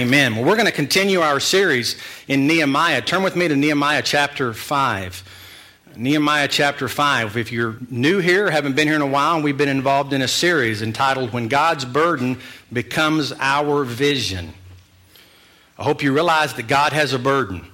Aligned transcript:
Amen. 0.00 0.34
Well, 0.34 0.46
we're 0.46 0.54
going 0.56 0.64
to 0.64 0.72
continue 0.72 1.20
our 1.20 1.38
series 1.40 1.94
in 2.26 2.46
Nehemiah. 2.46 3.02
Turn 3.02 3.22
with 3.22 3.36
me 3.36 3.48
to 3.48 3.54
Nehemiah 3.54 4.00
chapter 4.00 4.54
5. 4.54 5.22
Nehemiah 5.94 6.48
chapter 6.48 6.88
5. 6.88 7.36
If 7.36 7.52
you're 7.52 7.76
new 7.90 8.18
here, 8.18 8.50
haven't 8.50 8.76
been 8.76 8.88
here 8.88 8.96
in 8.96 9.02
a 9.02 9.06
while, 9.06 9.42
we've 9.42 9.58
been 9.58 9.68
involved 9.68 10.14
in 10.14 10.22
a 10.22 10.28
series 10.28 10.80
entitled 10.80 11.34
When 11.34 11.48
God's 11.48 11.84
Burden 11.84 12.38
Becomes 12.72 13.30
Our 13.40 13.84
Vision. 13.84 14.54
I 15.78 15.84
hope 15.84 16.02
you 16.02 16.14
realize 16.14 16.54
that 16.54 16.66
God 16.66 16.94
has 16.94 17.12
a 17.12 17.18
burden. 17.18 17.66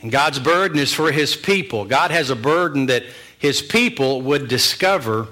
And 0.00 0.12
God's 0.12 0.38
burden 0.38 0.78
is 0.78 0.94
for 0.94 1.10
His 1.10 1.34
people. 1.34 1.86
God 1.86 2.12
has 2.12 2.30
a 2.30 2.36
burden 2.36 2.86
that 2.86 3.02
His 3.36 3.60
people 3.60 4.22
would 4.22 4.46
discover 4.46 5.26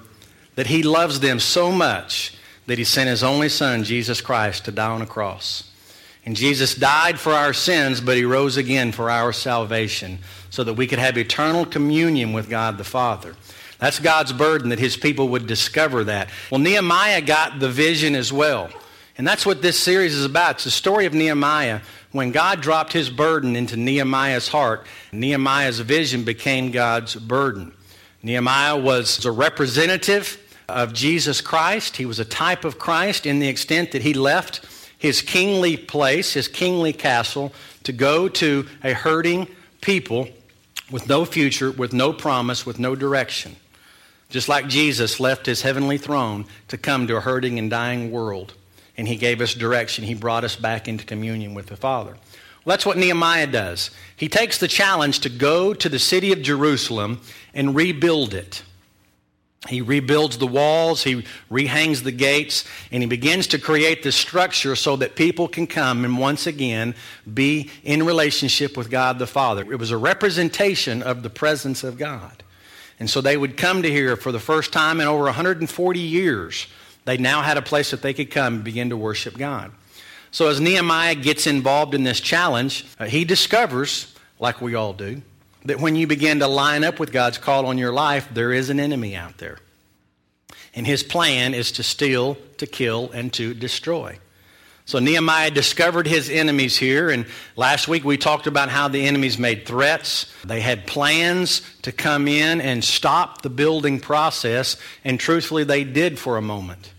that 0.56 0.66
He 0.66 0.82
loves 0.82 1.20
them 1.20 1.38
so 1.38 1.70
much 1.70 2.34
that 2.66 2.78
He 2.78 2.84
sent 2.84 3.08
His 3.08 3.22
only 3.22 3.48
Son, 3.48 3.84
Jesus 3.84 4.20
Christ, 4.20 4.64
to 4.64 4.72
die 4.72 4.90
on 4.90 5.02
a 5.02 5.06
cross. 5.06 5.69
And 6.24 6.36
Jesus 6.36 6.74
died 6.74 7.18
for 7.18 7.32
our 7.32 7.52
sins, 7.52 8.00
but 8.00 8.16
He 8.16 8.24
rose 8.24 8.56
again 8.56 8.92
for 8.92 9.10
our 9.10 9.32
salvation 9.32 10.18
so 10.50 10.64
that 10.64 10.74
we 10.74 10.86
could 10.86 10.98
have 10.98 11.16
eternal 11.16 11.64
communion 11.64 12.32
with 12.32 12.50
God 12.50 12.78
the 12.78 12.84
Father. 12.84 13.34
That's 13.78 13.98
God's 13.98 14.32
burden 14.32 14.68
that 14.68 14.78
His 14.78 14.96
people 14.96 15.28
would 15.28 15.46
discover 15.46 16.04
that. 16.04 16.28
Well, 16.50 16.60
Nehemiah 16.60 17.22
got 17.22 17.60
the 17.60 17.70
vision 17.70 18.14
as 18.14 18.32
well. 18.32 18.70
And 19.16 19.26
that's 19.26 19.44
what 19.44 19.60
this 19.60 19.78
series 19.78 20.14
is 20.14 20.24
about. 20.24 20.56
It's 20.56 20.64
the 20.64 20.70
story 20.70 21.04
of 21.04 21.12
Nehemiah. 21.12 21.80
When 22.12 22.32
God 22.32 22.60
dropped 22.60 22.92
his 22.92 23.10
burden 23.10 23.54
into 23.54 23.76
Nehemiah's 23.76 24.48
heart, 24.48 24.86
Nehemiah's 25.12 25.78
vision 25.80 26.24
became 26.24 26.70
God's 26.70 27.16
burden. 27.16 27.72
Nehemiah 28.22 28.78
was 28.78 29.24
a 29.24 29.30
representative 29.30 30.38
of 30.68 30.92
Jesus 30.92 31.40
Christ. 31.40 31.98
He 31.98 32.06
was 32.06 32.18
a 32.18 32.24
type 32.24 32.64
of 32.64 32.78
Christ 32.78 33.26
in 33.26 33.40
the 33.40 33.48
extent 33.48 33.92
that 33.92 34.02
he 34.02 34.14
left 34.14 34.64
his 35.00 35.20
kingly 35.20 35.76
place, 35.76 36.34
his 36.34 36.46
kingly 36.46 36.92
castle, 36.92 37.52
to 37.82 37.92
go 37.92 38.28
to 38.28 38.68
a 38.84 38.92
hurting 38.92 39.48
people 39.80 40.28
with 40.92 41.08
no 41.08 41.24
future, 41.24 41.72
with 41.72 41.92
no 41.92 42.12
promise, 42.12 42.64
with 42.64 42.78
no 42.78 42.94
direction. 42.94 43.56
Just 44.28 44.48
like 44.48 44.68
Jesus 44.68 45.18
left 45.18 45.46
his 45.46 45.62
heavenly 45.62 45.98
throne 45.98 46.44
to 46.68 46.78
come 46.78 47.08
to 47.08 47.16
a 47.16 47.20
hurting 47.20 47.58
and 47.58 47.68
dying 47.68 48.12
world 48.12 48.54
and 49.00 49.08
he 49.08 49.16
gave 49.16 49.40
us 49.40 49.54
direction. 49.54 50.04
He 50.04 50.12
brought 50.12 50.44
us 50.44 50.56
back 50.56 50.86
into 50.86 51.06
communion 51.06 51.54
with 51.54 51.68
the 51.68 51.76
Father. 51.76 52.10
Well, 52.10 52.74
that's 52.74 52.84
what 52.84 52.98
Nehemiah 52.98 53.46
does. 53.46 53.90
He 54.14 54.28
takes 54.28 54.58
the 54.58 54.68
challenge 54.68 55.20
to 55.20 55.30
go 55.30 55.72
to 55.72 55.88
the 55.88 55.98
city 55.98 56.32
of 56.32 56.42
Jerusalem 56.42 57.22
and 57.54 57.74
rebuild 57.74 58.34
it. 58.34 58.62
He 59.68 59.82
rebuilds 59.82 60.38
the 60.38 60.46
walls, 60.46 61.02
he 61.02 61.24
rehangs 61.50 62.02
the 62.02 62.12
gates, 62.12 62.64
and 62.90 63.02
he 63.02 63.06
begins 63.06 63.46
to 63.48 63.58
create 63.58 64.02
this 64.02 64.16
structure 64.16 64.74
so 64.74 64.96
that 64.96 65.16
people 65.16 65.48
can 65.48 65.66
come 65.66 66.04
and 66.04 66.18
once 66.18 66.46
again 66.46 66.94
be 67.32 67.70
in 67.84 68.04
relationship 68.04 68.74
with 68.76 68.90
God 68.90 69.18
the 69.18 69.26
Father. 69.26 69.70
It 69.70 69.78
was 69.78 69.90
a 69.90 69.98
representation 69.98 71.02
of 71.02 71.22
the 71.22 71.28
presence 71.28 71.84
of 71.84 71.98
God. 71.98 72.42
And 72.98 73.08
so 73.08 73.20
they 73.20 73.36
would 73.36 73.58
come 73.58 73.82
to 73.82 73.90
here 73.90 74.16
for 74.16 74.32
the 74.32 74.40
first 74.40 74.72
time 74.72 74.98
in 74.98 75.06
over 75.06 75.24
140 75.24 76.00
years 76.00 76.66
they 77.04 77.16
now 77.16 77.42
had 77.42 77.56
a 77.56 77.62
place 77.62 77.90
that 77.90 78.02
they 78.02 78.14
could 78.14 78.30
come 78.30 78.56
and 78.56 78.64
begin 78.64 78.90
to 78.90 78.96
worship 78.96 79.36
God. 79.36 79.72
So 80.30 80.48
as 80.48 80.60
Nehemiah 80.60 81.16
gets 81.16 81.46
involved 81.46 81.94
in 81.94 82.04
this 82.04 82.20
challenge, 82.20 82.86
uh, 82.98 83.06
he 83.06 83.24
discovers, 83.24 84.14
like 84.38 84.60
we 84.60 84.74
all 84.74 84.92
do, 84.92 85.22
that 85.64 85.80
when 85.80 85.96
you 85.96 86.06
begin 86.06 86.40
to 86.40 86.46
line 86.46 86.84
up 86.84 86.98
with 86.98 87.12
God's 87.12 87.38
call 87.38 87.66
on 87.66 87.78
your 87.78 87.92
life, 87.92 88.28
there 88.32 88.52
is 88.52 88.70
an 88.70 88.80
enemy 88.80 89.14
out 89.16 89.38
there. 89.38 89.58
And 90.74 90.86
his 90.86 91.02
plan 91.02 91.54
is 91.54 91.72
to 91.72 91.82
steal, 91.82 92.36
to 92.58 92.66
kill, 92.66 93.10
and 93.12 93.32
to 93.34 93.54
destroy. 93.54 94.18
So 94.86 94.98
Nehemiah 94.98 95.52
discovered 95.52 96.06
his 96.08 96.28
enemies 96.28 96.76
here, 96.76 97.10
and 97.10 97.26
last 97.54 97.86
week 97.86 98.04
we 98.04 98.16
talked 98.16 98.48
about 98.48 98.70
how 98.70 98.88
the 98.88 99.06
enemies 99.06 99.38
made 99.38 99.64
threats. 99.64 100.26
They 100.44 100.60
had 100.60 100.86
plans 100.86 101.62
to 101.82 101.92
come 101.92 102.26
in 102.26 102.60
and 102.60 102.82
stop 102.82 103.42
the 103.42 103.50
building 103.50 104.00
process, 104.00 104.76
and 105.04 105.20
truthfully, 105.20 105.62
they 105.62 105.84
did 105.84 106.18
for 106.18 106.36
a 106.36 106.42
moment. 106.42 106.92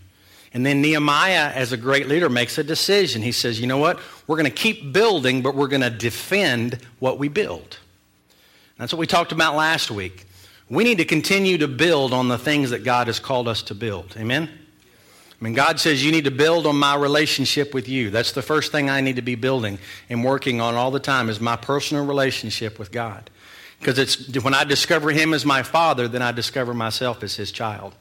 And 0.54 0.64
then 0.64 0.80
Nehemiah, 0.80 1.50
as 1.54 1.72
a 1.72 1.76
great 1.76 2.08
leader, 2.08 2.28
makes 2.28 2.56
a 2.56 2.64
decision. 2.64 3.20
He 3.20 3.32
says, 3.32 3.60
You 3.60 3.66
know 3.66 3.78
what? 3.78 4.00
We're 4.26 4.36
going 4.36 4.50
to 4.50 4.50
keep 4.50 4.92
building, 4.92 5.42
but 5.42 5.54
we're 5.54 5.68
going 5.68 5.82
to 5.82 5.90
defend 5.90 6.78
what 6.98 7.18
we 7.18 7.28
build. 7.28 7.78
That's 8.82 8.92
what 8.92 8.98
we 8.98 9.06
talked 9.06 9.30
about 9.30 9.54
last 9.54 9.92
week. 9.92 10.26
We 10.68 10.82
need 10.82 10.98
to 10.98 11.04
continue 11.04 11.56
to 11.58 11.68
build 11.68 12.12
on 12.12 12.26
the 12.26 12.36
things 12.36 12.70
that 12.70 12.82
God 12.82 13.06
has 13.06 13.20
called 13.20 13.46
us 13.46 13.62
to 13.64 13.76
build. 13.76 14.16
Amen? 14.18 14.50
I 14.50 15.44
mean, 15.44 15.54
God 15.54 15.78
says 15.78 16.04
you 16.04 16.10
need 16.10 16.24
to 16.24 16.32
build 16.32 16.66
on 16.66 16.74
my 16.74 16.96
relationship 16.96 17.74
with 17.74 17.88
you. 17.88 18.10
That's 18.10 18.32
the 18.32 18.42
first 18.42 18.72
thing 18.72 18.90
I 18.90 19.00
need 19.00 19.14
to 19.14 19.22
be 19.22 19.36
building 19.36 19.78
and 20.10 20.24
working 20.24 20.60
on 20.60 20.74
all 20.74 20.90
the 20.90 20.98
time 20.98 21.28
is 21.28 21.38
my 21.38 21.54
personal 21.54 22.04
relationship 22.04 22.80
with 22.80 22.90
God. 22.90 23.30
Because 23.78 24.00
it's 24.00 24.42
when 24.42 24.52
I 24.52 24.64
discover 24.64 25.12
Him 25.12 25.32
as 25.32 25.44
my 25.44 25.62
Father, 25.62 26.08
then 26.08 26.20
I 26.20 26.32
discover 26.32 26.74
myself 26.74 27.22
as 27.22 27.36
His 27.36 27.52
child. 27.52 27.94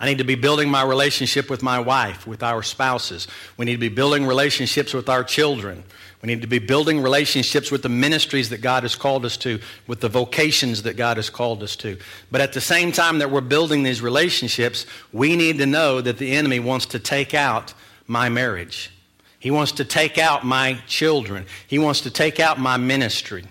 I 0.00 0.06
need 0.06 0.18
to 0.18 0.24
be 0.24 0.34
building 0.34 0.68
my 0.68 0.82
relationship 0.82 1.48
with 1.48 1.62
my 1.62 1.78
wife, 1.78 2.26
with 2.26 2.42
our 2.42 2.64
spouses. 2.64 3.28
We 3.56 3.66
need 3.66 3.74
to 3.74 3.78
be 3.78 3.88
building 3.88 4.26
relationships 4.26 4.92
with 4.92 5.08
our 5.08 5.22
children. 5.22 5.84
We 6.22 6.28
need 6.28 6.40
to 6.42 6.48
be 6.48 6.58
building 6.58 7.00
relationships 7.00 7.70
with 7.70 7.82
the 7.82 7.88
ministries 7.88 8.48
that 8.50 8.62
God 8.62 8.82
has 8.84 8.96
called 8.96 9.24
us 9.24 9.36
to, 9.38 9.60
with 9.86 10.00
the 10.00 10.08
vocations 10.08 10.82
that 10.82 10.96
God 10.96 11.18
has 11.18 11.30
called 11.30 11.62
us 11.62 11.76
to. 11.76 11.98
But 12.30 12.40
at 12.40 12.52
the 12.52 12.60
same 12.60 12.90
time 12.90 13.18
that 13.18 13.30
we're 13.30 13.42
building 13.42 13.82
these 13.82 14.00
relationships, 14.00 14.86
we 15.12 15.36
need 15.36 15.58
to 15.58 15.66
know 15.66 16.00
that 16.00 16.18
the 16.18 16.32
enemy 16.32 16.58
wants 16.58 16.86
to 16.86 16.98
take 16.98 17.34
out 17.34 17.74
my 18.06 18.28
marriage. 18.28 18.90
He 19.38 19.50
wants 19.50 19.72
to 19.72 19.84
take 19.84 20.18
out 20.18 20.44
my 20.44 20.80
children. 20.86 21.46
He 21.66 21.78
wants 21.78 22.00
to 22.02 22.10
take 22.10 22.40
out 22.40 22.58
my 22.58 22.76
ministry. 22.76 23.44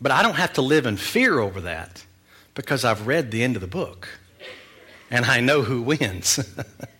But 0.00 0.12
I 0.12 0.22
don't 0.22 0.36
have 0.36 0.52
to 0.54 0.62
live 0.62 0.86
in 0.86 0.96
fear 0.96 1.38
over 1.38 1.62
that 1.62 2.04
because 2.54 2.84
I've 2.84 3.06
read 3.06 3.30
the 3.30 3.42
end 3.42 3.56
of 3.56 3.62
the 3.62 3.68
book 3.68 4.08
and 5.10 5.24
I 5.24 5.40
know 5.40 5.62
who 5.62 5.82
wins. 5.82 6.38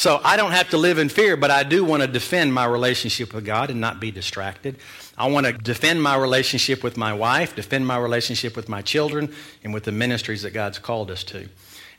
So 0.00 0.18
I 0.24 0.38
don't 0.38 0.52
have 0.52 0.70
to 0.70 0.78
live 0.78 0.96
in 0.96 1.10
fear, 1.10 1.36
but 1.36 1.50
I 1.50 1.62
do 1.62 1.84
want 1.84 2.00
to 2.00 2.08
defend 2.08 2.54
my 2.54 2.64
relationship 2.64 3.34
with 3.34 3.44
God 3.44 3.68
and 3.68 3.82
not 3.82 4.00
be 4.00 4.10
distracted. 4.10 4.78
I 5.18 5.28
want 5.28 5.44
to 5.44 5.52
defend 5.52 6.02
my 6.02 6.16
relationship 6.16 6.82
with 6.82 6.96
my 6.96 7.12
wife, 7.12 7.54
defend 7.54 7.86
my 7.86 7.98
relationship 7.98 8.56
with 8.56 8.66
my 8.66 8.80
children, 8.80 9.30
and 9.62 9.74
with 9.74 9.84
the 9.84 9.92
ministries 9.92 10.40
that 10.40 10.52
God's 10.52 10.78
called 10.78 11.10
us 11.10 11.22
to. 11.24 11.46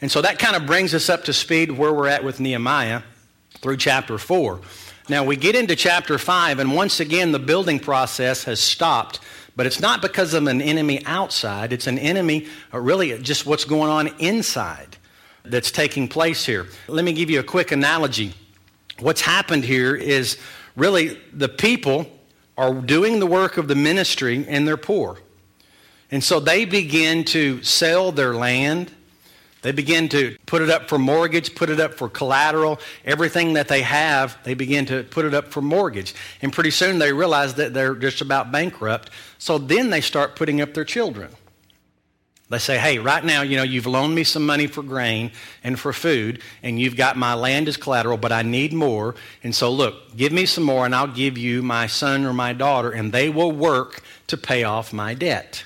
And 0.01 0.11
so 0.11 0.19
that 0.23 0.39
kind 0.39 0.55
of 0.55 0.65
brings 0.65 0.95
us 0.95 1.11
up 1.11 1.25
to 1.25 1.31
speed 1.31 1.73
where 1.73 1.93
we're 1.93 2.07
at 2.07 2.23
with 2.23 2.39
Nehemiah 2.39 3.03
through 3.59 3.77
chapter 3.77 4.17
4. 4.17 4.61
Now 5.07 5.23
we 5.23 5.35
get 5.35 5.53
into 5.53 5.75
chapter 5.75 6.17
5, 6.17 6.57
and 6.57 6.73
once 6.73 6.99
again, 6.99 7.31
the 7.31 7.37
building 7.37 7.77
process 7.77 8.45
has 8.45 8.59
stopped. 8.59 9.19
But 9.55 9.67
it's 9.67 9.79
not 9.79 10.01
because 10.01 10.33
of 10.33 10.47
an 10.47 10.59
enemy 10.59 11.05
outside, 11.05 11.71
it's 11.71 11.85
an 11.85 11.99
enemy, 11.99 12.47
uh, 12.73 12.79
really, 12.79 13.15
just 13.19 13.45
what's 13.45 13.65
going 13.65 13.91
on 13.91 14.07
inside 14.17 14.97
that's 15.43 15.71
taking 15.71 16.07
place 16.07 16.45
here. 16.45 16.67
Let 16.87 17.05
me 17.05 17.13
give 17.13 17.29
you 17.29 17.39
a 17.39 17.43
quick 17.43 17.71
analogy. 17.71 18.33
What's 18.99 19.21
happened 19.21 19.63
here 19.63 19.95
is 19.95 20.37
really 20.75 21.19
the 21.33 21.49
people 21.49 22.07
are 22.57 22.73
doing 22.73 23.19
the 23.19 23.25
work 23.25 23.57
of 23.57 23.67
the 23.67 23.75
ministry 23.75 24.45
and 24.47 24.67
they're 24.67 24.77
poor. 24.77 25.17
And 26.11 26.23
so 26.23 26.39
they 26.39 26.65
begin 26.65 27.23
to 27.25 27.63
sell 27.63 28.11
their 28.11 28.35
land. 28.35 28.91
They 29.61 29.71
begin 29.71 30.09
to 30.09 30.37
put 30.45 30.61
it 30.61 30.69
up 30.69 30.89
for 30.89 30.99
mortgage, 30.99 31.55
put 31.55 31.69
it 31.69 31.79
up 31.79 31.93
for 31.93 32.09
collateral. 32.09 32.79
Everything 33.05 33.53
that 33.53 33.67
they 33.67 33.81
have, 33.81 34.37
they 34.43 34.53
begin 34.53 34.85
to 34.87 35.03
put 35.03 35.23
it 35.23 35.33
up 35.33 35.47
for 35.47 35.61
mortgage. 35.61 36.13
And 36.41 36.51
pretty 36.51 36.71
soon 36.71 36.99
they 36.99 37.13
realize 37.13 37.55
that 37.55 37.73
they're 37.73 37.95
just 37.95 38.21
about 38.21 38.51
bankrupt. 38.51 39.09
So 39.37 39.57
then 39.57 39.89
they 39.89 40.01
start 40.01 40.35
putting 40.35 40.61
up 40.61 40.73
their 40.73 40.85
children. 40.85 41.31
They 42.51 42.59
say, 42.59 42.77
hey, 42.77 42.99
right 42.99 43.23
now, 43.23 43.43
you 43.43 43.55
know, 43.55 43.63
you've 43.63 43.87
loaned 43.87 44.13
me 44.13 44.25
some 44.25 44.45
money 44.45 44.67
for 44.67 44.83
grain 44.83 45.31
and 45.63 45.79
for 45.79 45.93
food, 45.93 46.41
and 46.61 46.77
you've 46.77 46.97
got 46.97 47.15
my 47.15 47.33
land 47.33 47.69
as 47.69 47.77
collateral, 47.77 48.17
but 48.17 48.33
I 48.33 48.41
need 48.41 48.73
more. 48.73 49.15
And 49.41 49.55
so, 49.55 49.71
look, 49.71 50.17
give 50.17 50.33
me 50.33 50.45
some 50.45 50.65
more, 50.65 50.85
and 50.85 50.93
I'll 50.93 51.07
give 51.07 51.37
you 51.37 51.63
my 51.63 51.87
son 51.87 52.25
or 52.25 52.33
my 52.33 52.51
daughter, 52.51 52.91
and 52.91 53.13
they 53.13 53.29
will 53.29 53.53
work 53.53 54.03
to 54.27 54.35
pay 54.35 54.65
off 54.65 54.91
my 54.91 55.13
debt. 55.13 55.63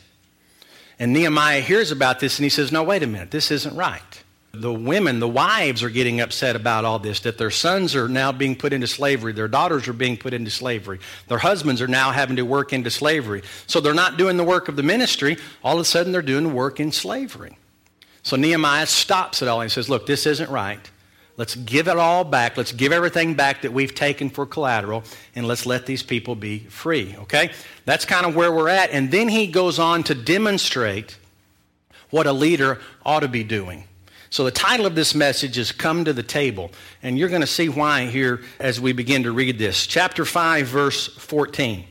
And 0.99 1.11
Nehemiah 1.11 1.61
hears 1.61 1.89
about 1.89 2.19
this, 2.19 2.37
and 2.37 2.43
he 2.43 2.49
says, 2.49 2.71
no, 2.71 2.83
wait 2.83 3.01
a 3.01 3.07
minute, 3.07 3.31
this 3.31 3.49
isn't 3.49 3.75
right 3.75 4.14
the 4.61 4.73
women, 4.73 5.19
the 5.19 5.27
wives 5.27 5.83
are 5.83 5.89
getting 5.89 6.21
upset 6.21 6.55
about 6.55 6.85
all 6.85 6.99
this, 6.99 7.21
that 7.21 7.37
their 7.37 7.51
sons 7.51 7.95
are 7.95 8.07
now 8.07 8.31
being 8.31 8.55
put 8.55 8.73
into 8.73 8.87
slavery, 8.87 9.33
their 9.33 9.47
daughters 9.47 9.87
are 9.87 9.93
being 9.93 10.17
put 10.17 10.33
into 10.33 10.51
slavery, 10.51 10.99
their 11.27 11.37
husbands 11.37 11.81
are 11.81 11.87
now 11.87 12.11
having 12.11 12.35
to 12.37 12.43
work 12.43 12.73
into 12.73 12.89
slavery. 12.89 13.43
So 13.67 13.79
they're 13.79 13.93
not 13.93 14.17
doing 14.17 14.37
the 14.37 14.43
work 14.43 14.67
of 14.67 14.75
the 14.75 14.83
ministry, 14.83 15.37
all 15.63 15.75
of 15.75 15.81
a 15.81 15.85
sudden 15.85 16.11
they're 16.11 16.21
doing 16.21 16.53
work 16.53 16.79
in 16.79 16.91
slavery. 16.91 17.57
So 18.23 18.35
Nehemiah 18.35 18.87
stops 18.87 19.41
it 19.41 19.47
all 19.47 19.61
and 19.61 19.71
says, 19.71 19.87
Look, 19.87 20.07
this 20.07 20.25
isn't 20.25 20.49
right. 20.49 20.79
Let's 21.37 21.55
give 21.55 21.87
it 21.87 21.97
all 21.97 22.23
back. 22.23 22.55
Let's 22.55 22.71
give 22.71 22.91
everything 22.91 23.33
back 23.33 23.61
that 23.63 23.73
we've 23.73 23.93
taken 23.93 24.29
for 24.29 24.45
collateral, 24.45 25.03
and 25.35 25.47
let's 25.47 25.65
let 25.65 25.85
these 25.85 26.01
people 26.01 26.35
be 26.35 26.59
free. 26.59 27.15
Okay? 27.19 27.51
That's 27.83 28.05
kind 28.05 28.25
of 28.25 28.35
where 28.35 28.51
we're 28.51 28.69
at. 28.69 28.91
And 28.91 29.11
then 29.11 29.27
he 29.27 29.47
goes 29.47 29.77
on 29.77 30.03
to 30.03 30.15
demonstrate 30.15 31.17
what 32.09 32.25
a 32.25 32.31
leader 32.31 32.79
ought 33.05 33.19
to 33.19 33.27
be 33.27 33.43
doing. 33.43 33.83
So, 34.30 34.44
the 34.44 34.51
title 34.51 34.86
of 34.86 34.95
this 34.95 35.13
message 35.13 35.57
is 35.57 35.72
Come 35.72 36.06
to 36.06 36.13
the 36.13 36.24
Table. 36.24 36.72
And 37.04 37.18
you're 37.18 37.30
going 37.30 37.42
to 37.42 37.48
see 37.48 37.69
why 37.69 38.07
here 38.07 38.42
as 38.60 38.81
we 38.81 38.92
begin 38.92 39.24
to 39.24 39.31
read 39.31 39.60
this. 39.60 39.86
Chapter 39.86 40.25
5, 40.25 40.68
verse 40.68 41.07
14. 41.07 41.86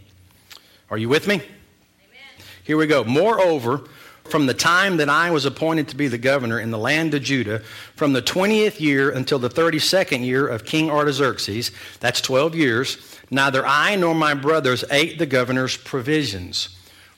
Are 0.90 0.98
you 0.98 1.08
with 1.08 1.26
me? 1.26 1.36
Amen. 1.36 2.46
Here 2.64 2.76
we 2.76 2.86
go. 2.86 3.04
Moreover, 3.04 3.84
from 4.24 4.46
the 4.46 4.54
time 4.54 4.96
that 4.96 5.08
I 5.08 5.30
was 5.30 5.44
appointed 5.44 5.88
to 5.88 5.96
be 5.96 6.08
the 6.08 6.18
governor 6.18 6.58
in 6.58 6.70
the 6.70 6.78
land 6.78 7.14
of 7.14 7.22
Judah, 7.22 7.60
from 7.94 8.12
the 8.12 8.22
20th 8.22 8.80
year 8.80 9.10
until 9.10 9.38
the 9.38 9.50
32nd 9.50 10.24
year 10.24 10.46
of 10.46 10.64
King 10.64 10.90
Artaxerxes, 10.90 11.70
that's 12.00 12.20
12 12.20 12.54
years, 12.54 13.18
neither 13.30 13.64
I 13.66 13.96
nor 13.96 14.14
my 14.14 14.34
brothers 14.34 14.84
ate 14.90 15.18
the 15.18 15.26
governor's 15.26 15.76
provisions. 15.76 16.70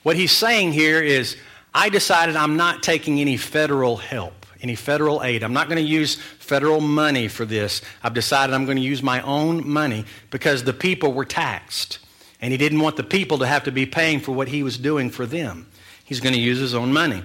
What 0.03 0.15
he's 0.15 0.31
saying 0.31 0.73
here 0.73 1.01
is, 1.01 1.37
I 1.73 1.89
decided 1.89 2.35
I'm 2.35 2.57
not 2.57 2.81
taking 2.81 3.19
any 3.19 3.37
federal 3.37 3.97
help 3.97 4.46
any 4.61 4.75
federal 4.75 5.23
aid. 5.23 5.43
I'm 5.43 5.53
not 5.53 5.67
going 5.67 5.83
to 5.83 5.89
use 5.89 6.15
federal 6.15 6.81
money 6.81 7.27
for 7.27 7.45
this. 7.45 7.81
I've 8.03 8.13
decided 8.13 8.53
I'm 8.53 8.65
going 8.65 8.77
to 8.77 8.83
use 8.83 9.03
my 9.03 9.21
own 9.21 9.67
money 9.67 10.05
because 10.29 10.63
the 10.63 10.73
people 10.73 11.13
were 11.13 11.25
taxed. 11.25 11.99
And 12.41 12.51
he 12.51 12.57
didn't 12.57 12.79
want 12.81 12.97
the 12.97 13.03
people 13.03 13.39
to 13.39 13.47
have 13.47 13.63
to 13.63 13.71
be 13.71 13.85
paying 13.85 14.19
for 14.19 14.31
what 14.31 14.47
he 14.47 14.63
was 14.63 14.77
doing 14.77 15.09
for 15.09 15.25
them. 15.25 15.67
He's 16.05 16.19
going 16.19 16.35
to 16.35 16.41
use 16.41 16.59
his 16.59 16.75
own 16.75 16.93
money. 16.93 17.23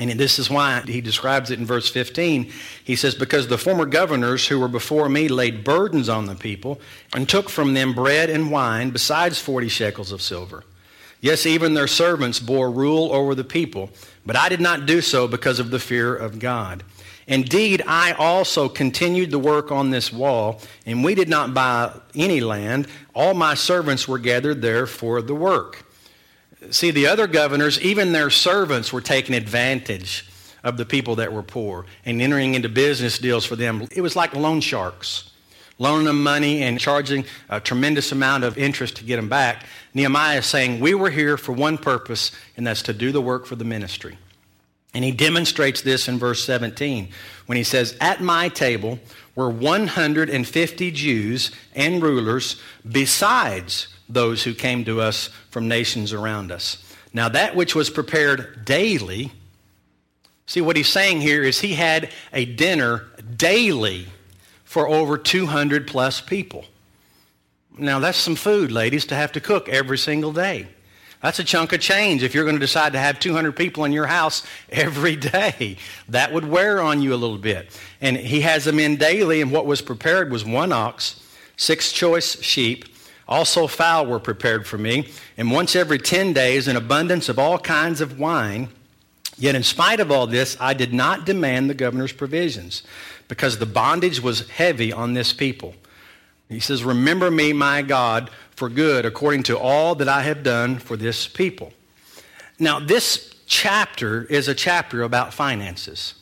And 0.00 0.10
this 0.12 0.38
is 0.38 0.48
why 0.48 0.80
he 0.82 1.00
describes 1.00 1.50
it 1.50 1.58
in 1.58 1.66
verse 1.66 1.90
15. 1.90 2.52
He 2.84 2.94
says, 2.94 3.16
Because 3.16 3.48
the 3.48 3.58
former 3.58 3.84
governors 3.84 4.46
who 4.46 4.60
were 4.60 4.68
before 4.68 5.08
me 5.08 5.26
laid 5.26 5.64
burdens 5.64 6.08
on 6.08 6.26
the 6.26 6.36
people 6.36 6.80
and 7.14 7.28
took 7.28 7.50
from 7.50 7.74
them 7.74 7.94
bread 7.94 8.30
and 8.30 8.50
wine 8.50 8.90
besides 8.90 9.40
40 9.40 9.68
shekels 9.68 10.12
of 10.12 10.22
silver. 10.22 10.62
Yes, 11.20 11.46
even 11.46 11.74
their 11.74 11.88
servants 11.88 12.38
bore 12.38 12.70
rule 12.70 13.12
over 13.12 13.34
the 13.34 13.42
people, 13.42 13.90
but 14.28 14.36
I 14.36 14.50
did 14.50 14.60
not 14.60 14.84
do 14.84 15.00
so 15.00 15.26
because 15.26 15.58
of 15.58 15.70
the 15.70 15.78
fear 15.78 16.14
of 16.14 16.38
God. 16.38 16.84
Indeed, 17.26 17.82
I 17.86 18.12
also 18.12 18.68
continued 18.68 19.30
the 19.30 19.38
work 19.38 19.72
on 19.72 19.88
this 19.88 20.12
wall, 20.12 20.60
and 20.84 21.02
we 21.02 21.14
did 21.14 21.30
not 21.30 21.54
buy 21.54 21.98
any 22.14 22.40
land. 22.40 22.88
All 23.14 23.32
my 23.32 23.54
servants 23.54 24.06
were 24.06 24.18
gathered 24.18 24.60
there 24.60 24.86
for 24.86 25.22
the 25.22 25.34
work. 25.34 25.82
See, 26.68 26.90
the 26.90 27.06
other 27.06 27.26
governors, 27.26 27.80
even 27.80 28.12
their 28.12 28.28
servants, 28.28 28.92
were 28.92 29.00
taking 29.00 29.34
advantage 29.34 30.28
of 30.62 30.76
the 30.76 30.84
people 30.84 31.16
that 31.16 31.32
were 31.32 31.42
poor 31.42 31.86
and 32.04 32.20
entering 32.20 32.54
into 32.54 32.68
business 32.68 33.18
deals 33.18 33.46
for 33.46 33.56
them. 33.56 33.88
It 33.90 34.02
was 34.02 34.14
like 34.14 34.36
loan 34.36 34.60
sharks 34.60 35.30
loaning 35.78 36.06
them 36.06 36.22
money 36.22 36.62
and 36.62 36.78
charging 36.78 37.24
a 37.48 37.60
tremendous 37.60 38.12
amount 38.12 38.44
of 38.44 38.58
interest 38.58 38.96
to 38.96 39.04
get 39.04 39.16
them 39.16 39.28
back. 39.28 39.64
Nehemiah 39.94 40.38
is 40.38 40.46
saying, 40.46 40.80
We 40.80 40.94
were 40.94 41.10
here 41.10 41.36
for 41.36 41.52
one 41.52 41.78
purpose, 41.78 42.32
and 42.56 42.66
that's 42.66 42.82
to 42.82 42.92
do 42.92 43.12
the 43.12 43.22
work 43.22 43.46
for 43.46 43.56
the 43.56 43.64
ministry. 43.64 44.18
And 44.94 45.04
he 45.04 45.12
demonstrates 45.12 45.82
this 45.82 46.08
in 46.08 46.18
verse 46.18 46.44
17 46.44 47.08
when 47.46 47.56
he 47.56 47.64
says, 47.64 47.96
At 48.00 48.20
my 48.20 48.48
table 48.48 48.98
were 49.34 49.50
150 49.50 50.90
Jews 50.90 51.52
and 51.74 52.02
rulers 52.02 52.60
besides 52.90 53.88
those 54.08 54.42
who 54.42 54.54
came 54.54 54.84
to 54.84 55.00
us 55.00 55.28
from 55.50 55.68
nations 55.68 56.12
around 56.12 56.50
us. 56.50 56.82
Now, 57.12 57.28
that 57.28 57.54
which 57.54 57.74
was 57.74 57.90
prepared 57.90 58.64
daily, 58.64 59.32
see 60.46 60.60
what 60.60 60.76
he's 60.76 60.88
saying 60.88 61.20
here 61.20 61.42
is 61.42 61.60
he 61.60 61.74
had 61.74 62.10
a 62.32 62.44
dinner 62.44 63.06
daily 63.36 64.06
for 64.68 64.86
over 64.86 65.16
200 65.16 65.86
plus 65.86 66.20
people. 66.20 66.62
Now, 67.78 68.00
that's 68.00 68.18
some 68.18 68.36
food, 68.36 68.70
ladies, 68.70 69.06
to 69.06 69.14
have 69.14 69.32
to 69.32 69.40
cook 69.40 69.66
every 69.70 69.96
single 69.96 70.30
day. 70.30 70.68
That's 71.22 71.38
a 71.38 71.44
chunk 71.44 71.72
of 71.72 71.80
change 71.80 72.22
if 72.22 72.34
you're 72.34 72.44
going 72.44 72.56
to 72.56 72.60
decide 72.60 72.92
to 72.92 72.98
have 72.98 73.18
200 73.18 73.52
people 73.56 73.86
in 73.86 73.92
your 73.92 74.06
house 74.06 74.42
every 74.70 75.16
day. 75.16 75.78
That 76.10 76.34
would 76.34 76.46
wear 76.46 76.82
on 76.82 77.00
you 77.00 77.14
a 77.14 77.16
little 77.16 77.38
bit. 77.38 77.80
And 78.02 78.14
he 78.14 78.42
has 78.42 78.66
them 78.66 78.78
in 78.78 78.96
daily, 78.96 79.40
and 79.40 79.50
what 79.50 79.64
was 79.64 79.80
prepared 79.80 80.30
was 80.30 80.44
one 80.44 80.70
ox, 80.70 81.18
six 81.56 81.90
choice 81.90 82.38
sheep. 82.42 82.84
Also, 83.26 83.68
fowl 83.68 84.04
were 84.04 84.20
prepared 84.20 84.66
for 84.66 84.76
me. 84.76 85.08
And 85.38 85.50
once 85.50 85.76
every 85.76 85.98
10 85.98 86.34
days, 86.34 86.68
an 86.68 86.76
abundance 86.76 87.30
of 87.30 87.38
all 87.38 87.58
kinds 87.58 88.02
of 88.02 88.18
wine. 88.18 88.68
Yet, 89.38 89.54
in 89.54 89.62
spite 89.62 90.00
of 90.00 90.10
all 90.10 90.26
this, 90.26 90.56
I 90.58 90.74
did 90.74 90.92
not 90.92 91.24
demand 91.24 91.70
the 91.70 91.74
governor's 91.74 92.12
provisions 92.12 92.82
because 93.28 93.58
the 93.58 93.66
bondage 93.66 94.20
was 94.20 94.48
heavy 94.48 94.92
on 94.92 95.14
this 95.14 95.32
people. 95.32 95.74
He 96.48 96.60
says, 96.60 96.82
Remember 96.82 97.30
me, 97.30 97.52
my 97.52 97.82
God, 97.82 98.30
for 98.56 98.68
good, 98.68 99.04
according 99.04 99.44
to 99.44 99.58
all 99.58 99.94
that 99.96 100.08
I 100.08 100.22
have 100.22 100.42
done 100.42 100.78
for 100.78 100.96
this 100.96 101.28
people. 101.28 101.72
Now, 102.58 102.80
this 102.80 103.34
chapter 103.46 104.24
is 104.24 104.48
a 104.48 104.54
chapter 104.54 105.02
about 105.02 105.32
finances. 105.32 106.14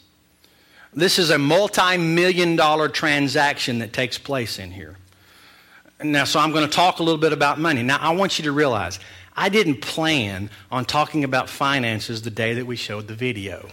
This 0.93 1.19
is 1.19 1.31
a 1.31 1.39
multi 1.39 1.97
million 1.97 2.57
dollar 2.57 2.89
transaction 2.89 3.79
that 3.79 3.93
takes 3.93 4.19
place 4.19 4.59
in 4.59 4.71
here. 4.71 4.97
Now, 6.03 6.25
so 6.25 6.39
I'm 6.39 6.53
going 6.53 6.69
to 6.69 6.75
talk 6.75 6.99
a 6.99 7.03
little 7.03 7.21
bit 7.21 7.33
about 7.33 7.59
money. 7.59 7.83
Now, 7.83 7.99
I 7.99 8.15
want 8.15 8.39
you 8.39 8.45
to 8.45 8.53
realize 8.53 8.99
I 9.37 9.49
didn't 9.49 9.83
plan 9.83 10.51
on 10.71 10.87
talking 10.87 11.25
about 11.25 11.49
finances 11.49 12.23
the 12.23 12.31
day 12.31 12.55
that 12.55 12.67
we 12.67 12.77
showed 12.77 13.07
the 13.07 13.15
video. 13.15 13.69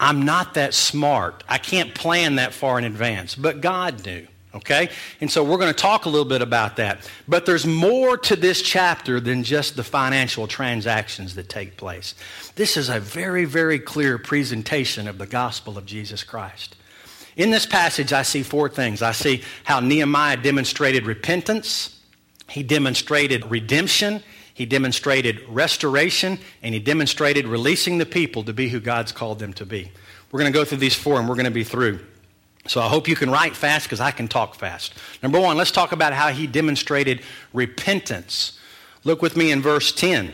I'm 0.00 0.24
not 0.24 0.54
that 0.54 0.74
smart. 0.74 1.44
I 1.48 1.58
can't 1.58 1.94
plan 1.94 2.36
that 2.36 2.52
far 2.52 2.78
in 2.78 2.84
advance, 2.84 3.34
but 3.34 3.60
God 3.60 4.04
knew. 4.04 4.26
Okay? 4.54 4.90
And 5.20 5.30
so 5.30 5.44
we're 5.44 5.58
going 5.58 5.72
to 5.72 5.80
talk 5.80 6.04
a 6.04 6.08
little 6.08 6.26
bit 6.26 6.42
about 6.42 6.76
that. 6.76 7.08
But 7.28 7.46
there's 7.46 7.66
more 7.66 8.18
to 8.18 8.36
this 8.36 8.60
chapter 8.60 9.20
than 9.20 9.44
just 9.44 9.76
the 9.76 9.84
financial 9.84 10.46
transactions 10.46 11.34
that 11.36 11.48
take 11.48 11.76
place. 11.76 12.14
This 12.56 12.76
is 12.76 12.88
a 12.88 13.00
very, 13.00 13.44
very 13.44 13.78
clear 13.78 14.18
presentation 14.18 15.08
of 15.08 15.18
the 15.18 15.26
gospel 15.26 15.78
of 15.78 15.86
Jesus 15.86 16.24
Christ. 16.24 16.76
In 17.36 17.50
this 17.50 17.64
passage, 17.64 18.12
I 18.12 18.22
see 18.22 18.42
four 18.42 18.68
things. 18.68 19.00
I 19.00 19.12
see 19.12 19.42
how 19.64 19.80
Nehemiah 19.80 20.36
demonstrated 20.36 21.06
repentance, 21.06 21.98
he 22.48 22.62
demonstrated 22.62 23.50
redemption, 23.50 24.22
he 24.54 24.66
demonstrated 24.66 25.40
restoration, 25.48 26.38
and 26.62 26.74
he 26.74 26.80
demonstrated 26.80 27.46
releasing 27.46 27.98
the 27.98 28.06
people 28.06 28.44
to 28.44 28.52
be 28.52 28.68
who 28.68 28.80
God's 28.80 29.12
called 29.12 29.38
them 29.38 29.52
to 29.54 29.66
be. 29.66 29.90
We're 30.30 30.40
going 30.40 30.52
to 30.52 30.58
go 30.58 30.64
through 30.64 30.78
these 30.78 30.94
four 30.94 31.18
and 31.18 31.28
we're 31.28 31.34
going 31.34 31.44
to 31.44 31.50
be 31.50 31.64
through. 31.64 32.00
So 32.66 32.80
I 32.80 32.88
hope 32.88 33.08
you 33.08 33.16
can 33.16 33.30
write 33.30 33.56
fast 33.56 33.86
because 33.86 34.00
I 34.00 34.12
can 34.12 34.28
talk 34.28 34.54
fast. 34.54 34.94
Number 35.22 35.40
one, 35.40 35.56
let's 35.56 35.72
talk 35.72 35.92
about 35.92 36.12
how 36.12 36.28
he 36.28 36.46
demonstrated 36.46 37.22
repentance. 37.52 38.58
Look 39.04 39.20
with 39.20 39.36
me 39.36 39.50
in 39.50 39.60
verse 39.60 39.90
10, 39.90 40.32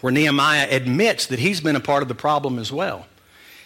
where 0.00 0.12
Nehemiah 0.12 0.68
admits 0.70 1.26
that 1.26 1.38
he's 1.38 1.60
been 1.60 1.76
a 1.76 1.80
part 1.80 2.02
of 2.02 2.08
the 2.08 2.14
problem 2.14 2.58
as 2.58 2.72
well. 2.72 3.06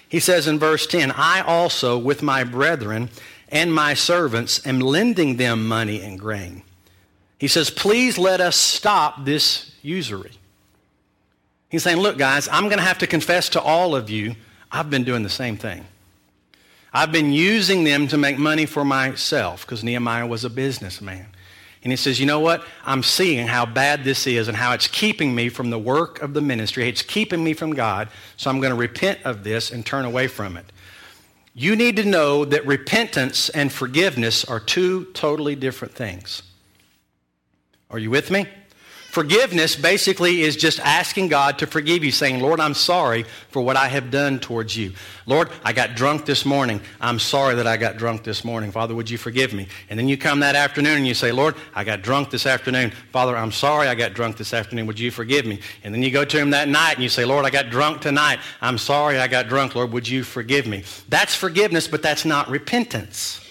He 0.09 0.21
says 0.21 0.47
in 0.47 0.59
verse 0.59 0.87
10, 0.87 1.13
I 1.13 1.41
also, 1.41 1.97
with 1.97 2.23
my 2.23 2.45
brethren 2.45 3.09
and 3.49 3.75
my 3.75 3.95
servants, 3.95 4.65
am 4.67 4.81
lending 4.81 5.39
them 5.39 5.67
money 5.67 6.03
and 6.03 6.19
grain 6.19 6.63
he 7.43 7.49
says, 7.49 7.71
Please 7.71 8.19
let 8.19 8.41
us 8.41 8.55
stop 8.55 9.25
this 9.25 9.73
usury. 9.83 10.31
He's 11.71 11.83
saying, 11.83 11.99
Look, 11.99 12.17
guys, 12.17 12.47
I'm 12.47 12.67
going 12.67 12.79
to 12.79 12.85
have 12.85 12.99
to 12.99 13.09
confess 13.09 13.49
to 13.49 13.61
all 13.61 13.97
of 13.97 14.09
you, 14.09 14.37
I've 14.71 14.91
been 14.91 15.03
doing 15.03 15.25
the 15.25 15.29
same 15.29 15.57
thing. 15.57 15.85
I've 16.93 17.11
been 17.11 17.33
using 17.33 17.83
them 17.83 18.07
to 18.07 18.17
make 18.17 18.39
money 18.39 18.65
for 18.65 18.85
myself 18.85 19.67
because 19.67 19.83
Nehemiah 19.83 20.25
was 20.25 20.45
a 20.45 20.51
businessman. 20.51 21.27
And 21.83 21.91
he 21.91 21.97
says, 21.97 22.21
You 22.21 22.27
know 22.27 22.39
what? 22.39 22.65
I'm 22.85 23.03
seeing 23.03 23.49
how 23.49 23.67
bad 23.67 24.05
this 24.05 24.29
is 24.29 24.47
and 24.47 24.57
how 24.57 24.73
it's 24.73 24.87
keeping 24.87 25.35
me 25.35 25.49
from 25.49 25.71
the 25.71 25.81
work 25.81 26.23
of 26.23 26.35
the 26.35 26.41
ministry. 26.41 26.89
It's 26.89 27.03
keeping 27.03 27.43
me 27.43 27.55
from 27.55 27.73
God. 27.73 28.07
So 28.37 28.51
I'm 28.51 28.61
going 28.61 28.71
to 28.71 28.79
repent 28.79 29.19
of 29.25 29.43
this 29.43 29.73
and 29.73 29.85
turn 29.85 30.05
away 30.05 30.29
from 30.29 30.57
it. 30.57 30.67
You 31.55 31.75
need 31.75 31.97
to 31.97 32.05
know 32.05 32.45
that 32.45 32.65
repentance 32.69 33.49
and 33.49 33.73
forgiveness 33.73 34.45
are 34.45 34.61
two 34.61 35.07
totally 35.07 35.57
different 35.57 35.93
things. 35.93 36.45
Are 37.93 37.99
you 37.99 38.11
with 38.11 38.31
me? 38.31 38.47
Forgiveness 39.13 39.77
basically 39.77 40.41
is 40.41 40.57
just 40.57 40.81
asking 40.81 41.29
God 41.29 41.59
to 41.59 41.67
forgive 41.67 42.03
you, 42.03 42.11
saying, 42.11 42.41
Lord, 42.41 42.61
I'm 42.61 42.73
sorry 42.73 43.27
for 43.51 43.61
what 43.61 43.77
I 43.77 43.89
have 43.89 44.11
done 44.11 44.41
towards 44.41 44.75
you. 44.75 44.95
Lord, 45.27 45.51
I 45.63 45.75
got 45.75 45.97
drunk 45.97 46.25
this 46.25 46.47
morning. 46.47 46.81
I'm 46.99 47.19
sorry 47.19 47.57
that 47.57 47.67
I 47.67 47.77
got 47.77 47.99
drunk 47.99 48.25
this 48.25 48.43
morning. 48.43 48.73
Father, 48.73 48.95
would 48.95 49.11
you 49.11 49.19
forgive 49.19 49.53
me? 49.53 49.69
And 49.91 49.99
then 49.99 50.09
you 50.09 50.17
come 50.17 50.41
that 50.41 50.57
afternoon 50.57 50.97
and 50.97 51.07
you 51.07 51.13
say, 51.13 51.31
Lord, 51.31 51.57
I 51.75 51.85
got 51.85 52.01
drunk 52.01 52.31
this 52.31 52.47
afternoon. 52.47 52.91
Father, 53.13 53.37
I'm 53.37 53.53
sorry 53.53 53.87
I 53.87 53.95
got 53.95 54.15
drunk 54.15 54.39
this 54.39 54.55
afternoon. 54.55 54.87
Would 54.87 54.99
you 54.99 55.11
forgive 55.11 55.45
me? 55.45 55.61
And 55.85 55.93
then 55.95 56.03
you 56.03 56.11
go 56.11 56.25
to 56.25 56.39
him 56.39 56.49
that 56.53 56.69
night 56.69 56.95
and 56.95 57.03
you 57.03 57.11
say, 57.11 57.27
Lord, 57.27 57.45
I 57.45 57.51
got 57.51 57.69
drunk 57.69 58.01
tonight. 58.01 58.39
I'm 58.63 58.79
sorry 58.79 59.19
I 59.19 59.29
got 59.29 59.47
drunk. 59.47 59.75
Lord, 59.75 59.93
would 59.93 60.09
you 60.09 60.25
forgive 60.25 60.67
me? 60.67 60.85
That's 61.11 61.35
forgiveness, 61.35 61.87
but 61.87 62.01
that's 62.01 62.25
not 62.25 62.49
repentance. 62.49 63.42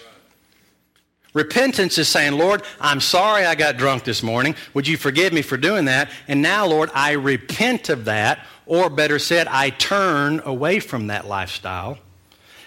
Repentance 1.33 1.97
is 1.97 2.09
saying, 2.09 2.33
Lord, 2.33 2.63
I'm 2.79 2.99
sorry 2.99 3.45
I 3.45 3.55
got 3.55 3.77
drunk 3.77 4.03
this 4.03 4.21
morning. 4.21 4.55
Would 4.73 4.87
you 4.87 4.97
forgive 4.97 5.31
me 5.31 5.41
for 5.41 5.55
doing 5.55 5.85
that? 5.85 6.09
And 6.27 6.41
now, 6.41 6.65
Lord, 6.65 6.89
I 6.93 7.13
repent 7.13 7.89
of 7.89 8.05
that, 8.05 8.45
or 8.65 8.89
better 8.89 9.17
said, 9.17 9.47
I 9.47 9.69
turn 9.69 10.41
away 10.43 10.79
from 10.79 11.07
that 11.07 11.27
lifestyle 11.27 11.97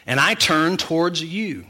and 0.07 0.21
I 0.21 0.35
turn 0.35 0.77
towards 0.77 1.23
you. 1.23 1.67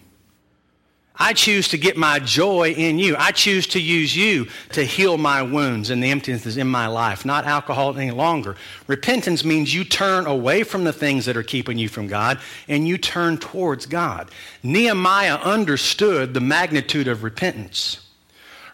I 1.16 1.32
choose 1.32 1.68
to 1.68 1.78
get 1.78 1.96
my 1.96 2.18
joy 2.18 2.72
in 2.72 2.98
you. 2.98 3.14
I 3.16 3.30
choose 3.30 3.68
to 3.68 3.80
use 3.80 4.16
you 4.16 4.48
to 4.72 4.82
heal 4.82 5.16
my 5.16 5.42
wounds 5.42 5.90
and 5.90 6.02
the 6.02 6.10
emptiness 6.10 6.56
in 6.56 6.66
my 6.66 6.88
life, 6.88 7.24
not 7.24 7.44
alcohol 7.44 7.96
any 7.96 8.10
longer. 8.10 8.56
Repentance 8.88 9.44
means 9.44 9.72
you 9.72 9.84
turn 9.84 10.26
away 10.26 10.64
from 10.64 10.82
the 10.82 10.92
things 10.92 11.26
that 11.26 11.36
are 11.36 11.44
keeping 11.44 11.78
you 11.78 11.88
from 11.88 12.08
God 12.08 12.40
and 12.66 12.88
you 12.88 12.98
turn 12.98 13.38
towards 13.38 13.86
God. 13.86 14.32
Nehemiah 14.64 15.36
understood 15.36 16.34
the 16.34 16.40
magnitude 16.40 17.06
of 17.06 17.22
repentance. 17.22 18.08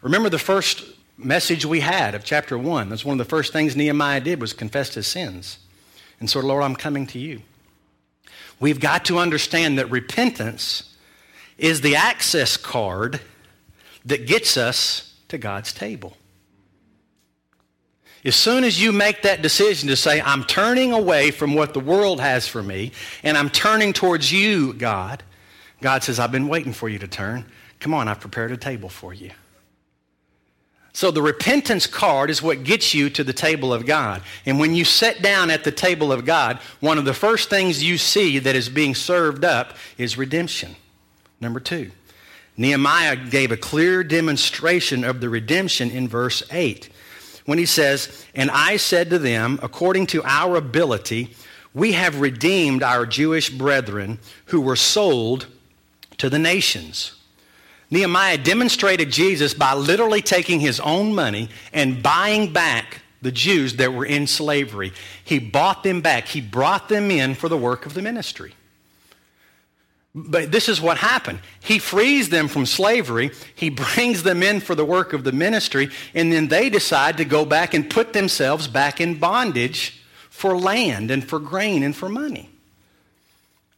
Remember 0.00 0.30
the 0.30 0.38
first 0.38 0.84
message 1.18 1.66
we 1.66 1.80
had 1.80 2.14
of 2.14 2.24
chapter 2.24 2.56
1. 2.56 2.88
That's 2.88 3.04
one 3.04 3.20
of 3.20 3.26
the 3.26 3.30
first 3.30 3.52
things 3.52 3.76
Nehemiah 3.76 4.20
did 4.20 4.40
was 4.40 4.54
confess 4.54 4.94
his 4.94 5.06
sins. 5.06 5.58
And 6.20 6.30
so, 6.30 6.40
Lord, 6.40 6.62
I'm 6.62 6.76
coming 6.76 7.06
to 7.08 7.18
you. 7.18 7.42
We've 8.58 8.80
got 8.80 9.04
to 9.06 9.18
understand 9.18 9.78
that 9.78 9.90
repentance 9.90 10.89
is 11.60 11.82
the 11.82 11.94
access 11.94 12.56
card 12.56 13.20
that 14.06 14.26
gets 14.26 14.56
us 14.56 15.14
to 15.28 15.38
God's 15.38 15.72
table. 15.72 16.16
As 18.24 18.34
soon 18.34 18.64
as 18.64 18.82
you 18.82 18.92
make 18.92 19.22
that 19.22 19.42
decision 19.42 19.88
to 19.88 19.96
say, 19.96 20.20
I'm 20.20 20.44
turning 20.44 20.92
away 20.92 21.30
from 21.30 21.54
what 21.54 21.72
the 21.72 21.80
world 21.80 22.20
has 22.20 22.48
for 22.48 22.62
me, 22.62 22.92
and 23.22 23.36
I'm 23.36 23.50
turning 23.50 23.92
towards 23.92 24.32
you, 24.32 24.72
God, 24.72 25.22
God 25.80 26.02
says, 26.02 26.18
I've 26.18 26.32
been 26.32 26.48
waiting 26.48 26.72
for 26.72 26.88
you 26.88 26.98
to 26.98 27.08
turn. 27.08 27.44
Come 27.78 27.94
on, 27.94 28.08
I've 28.08 28.20
prepared 28.20 28.52
a 28.52 28.56
table 28.56 28.88
for 28.88 29.14
you. 29.14 29.30
So 30.92 31.10
the 31.10 31.22
repentance 31.22 31.86
card 31.86 32.30
is 32.30 32.42
what 32.42 32.64
gets 32.64 32.94
you 32.94 33.10
to 33.10 33.24
the 33.24 33.32
table 33.32 33.72
of 33.72 33.86
God. 33.86 34.22
And 34.44 34.58
when 34.58 34.74
you 34.74 34.84
sit 34.84 35.22
down 35.22 35.50
at 35.50 35.64
the 35.64 35.72
table 35.72 36.10
of 36.10 36.24
God, 36.24 36.58
one 36.80 36.98
of 36.98 37.04
the 37.04 37.14
first 37.14 37.48
things 37.48 37.82
you 37.82 37.96
see 37.96 38.38
that 38.38 38.56
is 38.56 38.68
being 38.68 38.94
served 38.94 39.44
up 39.44 39.76
is 39.96 40.18
redemption. 40.18 40.74
Number 41.40 41.60
two, 41.60 41.90
Nehemiah 42.56 43.16
gave 43.16 43.52
a 43.52 43.56
clear 43.56 44.04
demonstration 44.04 45.04
of 45.04 45.20
the 45.20 45.28
redemption 45.28 45.90
in 45.90 46.06
verse 46.06 46.42
8 46.50 46.90
when 47.46 47.58
he 47.58 47.66
says, 47.66 48.24
And 48.34 48.50
I 48.50 48.76
said 48.76 49.10
to 49.10 49.18
them, 49.18 49.58
according 49.62 50.06
to 50.08 50.22
our 50.24 50.56
ability, 50.56 51.34
we 51.72 51.92
have 51.92 52.20
redeemed 52.20 52.82
our 52.82 53.06
Jewish 53.06 53.48
brethren 53.48 54.18
who 54.46 54.60
were 54.60 54.76
sold 54.76 55.46
to 56.18 56.28
the 56.28 56.38
nations. 56.38 57.16
Nehemiah 57.90 58.38
demonstrated 58.38 59.10
Jesus 59.10 59.54
by 59.54 59.74
literally 59.74 60.22
taking 60.22 60.60
his 60.60 60.78
own 60.80 61.14
money 61.14 61.48
and 61.72 62.02
buying 62.02 62.52
back 62.52 63.02
the 63.22 63.32
Jews 63.32 63.76
that 63.76 63.92
were 63.92 64.04
in 64.04 64.26
slavery. 64.26 64.92
He 65.24 65.38
bought 65.38 65.82
them 65.82 66.00
back, 66.00 66.26
he 66.26 66.40
brought 66.40 66.88
them 66.88 67.10
in 67.10 67.34
for 67.34 67.48
the 67.48 67.56
work 67.56 67.86
of 67.86 67.94
the 67.94 68.02
ministry. 68.02 68.54
But 70.14 70.50
this 70.50 70.68
is 70.68 70.80
what 70.80 70.98
happened. 70.98 71.38
He 71.62 71.78
frees 71.78 72.30
them 72.30 72.48
from 72.48 72.66
slavery. 72.66 73.30
He 73.54 73.70
brings 73.70 74.24
them 74.24 74.42
in 74.42 74.60
for 74.60 74.74
the 74.74 74.84
work 74.84 75.12
of 75.12 75.22
the 75.22 75.32
ministry. 75.32 75.90
And 76.14 76.32
then 76.32 76.48
they 76.48 76.68
decide 76.68 77.16
to 77.18 77.24
go 77.24 77.44
back 77.44 77.74
and 77.74 77.88
put 77.88 78.12
themselves 78.12 78.66
back 78.66 79.00
in 79.00 79.18
bondage 79.18 80.02
for 80.28 80.58
land 80.58 81.10
and 81.12 81.22
for 81.22 81.38
grain 81.38 81.84
and 81.84 81.94
for 81.94 82.08
money. 82.08 82.50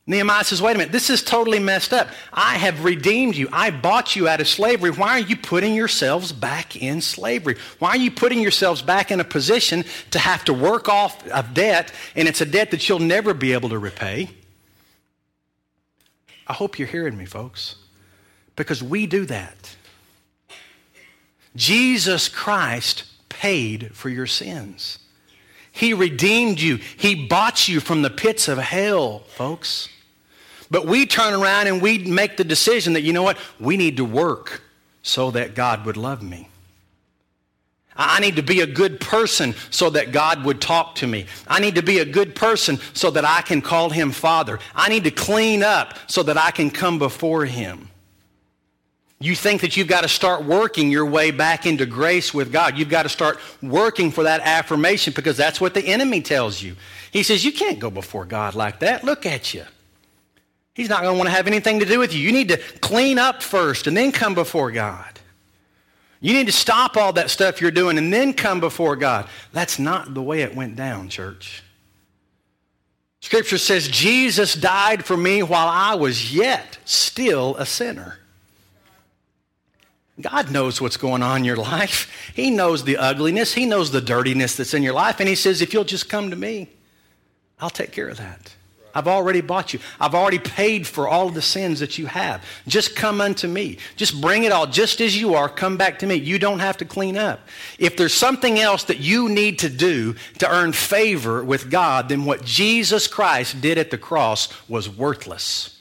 Nehemiah 0.04 0.42
says, 0.42 0.60
wait 0.60 0.74
a 0.74 0.78
minute, 0.78 0.90
this 0.90 1.10
is 1.10 1.22
totally 1.22 1.60
messed 1.60 1.92
up. 1.92 2.08
I 2.32 2.56
have 2.56 2.84
redeemed 2.84 3.36
you. 3.36 3.48
I 3.52 3.70
bought 3.70 4.16
you 4.16 4.26
out 4.26 4.40
of 4.40 4.48
slavery. 4.48 4.90
Why 4.90 5.10
are 5.10 5.20
you 5.20 5.36
putting 5.36 5.74
yourselves 5.74 6.32
back 6.32 6.74
in 6.74 7.00
slavery? 7.00 7.56
Why 7.78 7.90
are 7.90 7.98
you 7.98 8.10
putting 8.10 8.40
yourselves 8.40 8.82
back 8.82 9.12
in 9.12 9.20
a 9.20 9.24
position 9.24 9.84
to 10.10 10.18
have 10.18 10.44
to 10.46 10.54
work 10.54 10.88
off 10.88 11.24
a 11.32 11.44
debt, 11.52 11.92
and 12.16 12.26
it's 12.26 12.40
a 12.40 12.46
debt 12.46 12.72
that 12.72 12.88
you'll 12.88 12.98
never 12.98 13.32
be 13.32 13.52
able 13.52 13.68
to 13.68 13.78
repay? 13.78 14.30
I 16.52 16.54
hope 16.54 16.78
you're 16.78 16.86
hearing 16.86 17.16
me, 17.16 17.24
folks, 17.24 17.76
because 18.56 18.82
we 18.82 19.06
do 19.06 19.24
that. 19.24 19.74
Jesus 21.56 22.28
Christ 22.28 23.04
paid 23.30 23.96
for 23.96 24.10
your 24.10 24.26
sins. 24.26 24.98
He 25.70 25.94
redeemed 25.94 26.60
you. 26.60 26.76
He 26.76 27.26
bought 27.26 27.68
you 27.68 27.80
from 27.80 28.02
the 28.02 28.10
pits 28.10 28.48
of 28.48 28.58
hell, 28.58 29.20
folks. 29.20 29.88
But 30.70 30.86
we 30.86 31.06
turn 31.06 31.32
around 31.32 31.68
and 31.68 31.80
we 31.80 31.96
make 31.96 32.36
the 32.36 32.44
decision 32.44 32.92
that, 32.92 33.00
you 33.00 33.14
know 33.14 33.22
what, 33.22 33.38
we 33.58 33.78
need 33.78 33.96
to 33.96 34.04
work 34.04 34.60
so 35.00 35.30
that 35.30 35.54
God 35.54 35.86
would 35.86 35.96
love 35.96 36.22
me. 36.22 36.50
I 37.96 38.20
need 38.20 38.36
to 38.36 38.42
be 38.42 38.60
a 38.60 38.66
good 38.66 39.00
person 39.00 39.54
so 39.70 39.90
that 39.90 40.12
God 40.12 40.44
would 40.44 40.60
talk 40.60 40.94
to 40.96 41.06
me. 41.06 41.26
I 41.46 41.60
need 41.60 41.74
to 41.74 41.82
be 41.82 41.98
a 41.98 42.04
good 42.04 42.34
person 42.34 42.78
so 42.94 43.10
that 43.10 43.24
I 43.24 43.42
can 43.42 43.60
call 43.60 43.90
him 43.90 44.12
Father. 44.12 44.58
I 44.74 44.88
need 44.88 45.04
to 45.04 45.10
clean 45.10 45.62
up 45.62 45.98
so 46.06 46.22
that 46.22 46.38
I 46.38 46.50
can 46.50 46.70
come 46.70 46.98
before 46.98 47.44
him. 47.44 47.88
You 49.20 49.36
think 49.36 49.60
that 49.60 49.76
you've 49.76 49.88
got 49.88 50.00
to 50.00 50.08
start 50.08 50.44
working 50.44 50.90
your 50.90 51.06
way 51.06 51.30
back 51.30 51.64
into 51.64 51.86
grace 51.86 52.34
with 52.34 52.50
God. 52.50 52.76
You've 52.76 52.88
got 52.88 53.04
to 53.04 53.08
start 53.08 53.38
working 53.62 54.10
for 54.10 54.24
that 54.24 54.40
affirmation 54.40 55.12
because 55.14 55.36
that's 55.36 55.60
what 55.60 55.74
the 55.74 55.86
enemy 55.86 56.22
tells 56.22 56.60
you. 56.60 56.74
He 57.12 57.22
says, 57.22 57.44
You 57.44 57.52
can't 57.52 57.78
go 57.78 57.88
before 57.88 58.24
God 58.24 58.56
like 58.56 58.80
that. 58.80 59.04
Look 59.04 59.24
at 59.24 59.54
you. 59.54 59.64
He's 60.74 60.88
not 60.88 61.02
going 61.02 61.14
to 61.14 61.18
want 61.18 61.28
to 61.28 61.36
have 61.36 61.46
anything 61.46 61.78
to 61.80 61.86
do 61.86 61.98
with 61.98 62.12
you. 62.14 62.20
You 62.20 62.32
need 62.32 62.48
to 62.48 62.56
clean 62.80 63.18
up 63.18 63.42
first 63.42 63.86
and 63.86 63.96
then 63.96 64.10
come 64.10 64.34
before 64.34 64.72
God. 64.72 65.20
You 66.22 66.32
need 66.34 66.46
to 66.46 66.52
stop 66.52 66.96
all 66.96 67.12
that 67.14 67.30
stuff 67.30 67.60
you're 67.60 67.72
doing 67.72 67.98
and 67.98 68.12
then 68.12 68.32
come 68.32 68.60
before 68.60 68.94
God. 68.94 69.28
That's 69.52 69.80
not 69.80 70.14
the 70.14 70.22
way 70.22 70.42
it 70.42 70.54
went 70.54 70.76
down, 70.76 71.08
church. 71.08 71.64
Scripture 73.20 73.58
says 73.58 73.88
Jesus 73.88 74.54
died 74.54 75.04
for 75.04 75.16
me 75.16 75.42
while 75.42 75.68
I 75.68 75.96
was 75.96 76.32
yet 76.32 76.78
still 76.84 77.56
a 77.56 77.66
sinner. 77.66 78.18
God 80.20 80.52
knows 80.52 80.80
what's 80.80 80.96
going 80.96 81.22
on 81.22 81.38
in 81.38 81.44
your 81.44 81.56
life. 81.56 82.30
He 82.34 82.50
knows 82.50 82.84
the 82.84 82.98
ugliness. 82.98 83.54
He 83.54 83.66
knows 83.66 83.90
the 83.90 84.00
dirtiness 84.00 84.56
that's 84.56 84.74
in 84.74 84.84
your 84.84 84.94
life. 84.94 85.18
And 85.18 85.28
He 85.28 85.34
says, 85.34 85.60
if 85.60 85.74
you'll 85.74 85.82
just 85.82 86.08
come 86.08 86.30
to 86.30 86.36
me, 86.36 86.68
I'll 87.58 87.70
take 87.70 87.90
care 87.90 88.08
of 88.08 88.18
that. 88.18 88.54
I've 88.94 89.08
already 89.08 89.40
bought 89.40 89.72
you. 89.72 89.80
I've 89.98 90.14
already 90.14 90.38
paid 90.38 90.86
for 90.86 91.08
all 91.08 91.28
of 91.28 91.34
the 91.34 91.42
sins 91.42 91.80
that 91.80 91.98
you 91.98 92.06
have. 92.06 92.44
Just 92.66 92.94
come 92.94 93.20
unto 93.20 93.48
me. 93.48 93.78
Just 93.96 94.20
bring 94.20 94.44
it 94.44 94.52
all 94.52 94.66
just 94.66 95.00
as 95.00 95.18
you 95.18 95.34
are. 95.34 95.48
Come 95.48 95.76
back 95.76 95.98
to 96.00 96.06
me. 96.06 96.16
You 96.16 96.38
don't 96.38 96.58
have 96.58 96.76
to 96.78 96.84
clean 96.84 97.16
up. 97.16 97.40
If 97.78 97.96
there's 97.96 98.14
something 98.14 98.58
else 98.58 98.84
that 98.84 98.98
you 98.98 99.28
need 99.28 99.60
to 99.60 99.70
do 99.70 100.14
to 100.38 100.50
earn 100.50 100.72
favor 100.72 101.42
with 101.42 101.70
God, 101.70 102.08
then 102.08 102.24
what 102.24 102.44
Jesus 102.44 103.06
Christ 103.06 103.60
did 103.60 103.78
at 103.78 103.90
the 103.90 103.98
cross 103.98 104.48
was 104.68 104.88
worthless. 104.88 105.80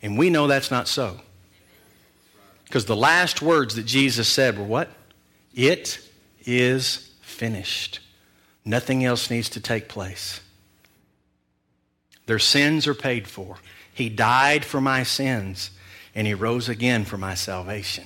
And 0.00 0.18
we 0.18 0.30
know 0.30 0.46
that's 0.46 0.70
not 0.70 0.88
so. 0.88 1.20
Because 2.64 2.86
the 2.86 2.96
last 2.96 3.42
words 3.42 3.74
that 3.76 3.84
Jesus 3.84 4.26
said 4.26 4.58
were 4.58 4.64
what? 4.64 4.88
It 5.54 6.00
is 6.46 7.10
finished. 7.20 8.00
Nothing 8.64 9.04
else 9.04 9.30
needs 9.30 9.50
to 9.50 9.60
take 9.60 9.88
place. 9.88 10.40
Their 12.32 12.38
sins 12.38 12.86
are 12.86 12.94
paid 12.94 13.28
for. 13.28 13.58
He 13.92 14.08
died 14.08 14.64
for 14.64 14.80
my 14.80 15.02
sins, 15.02 15.70
and 16.14 16.26
he 16.26 16.32
rose 16.32 16.66
again 16.66 17.04
for 17.04 17.18
my 17.18 17.34
salvation. 17.34 18.04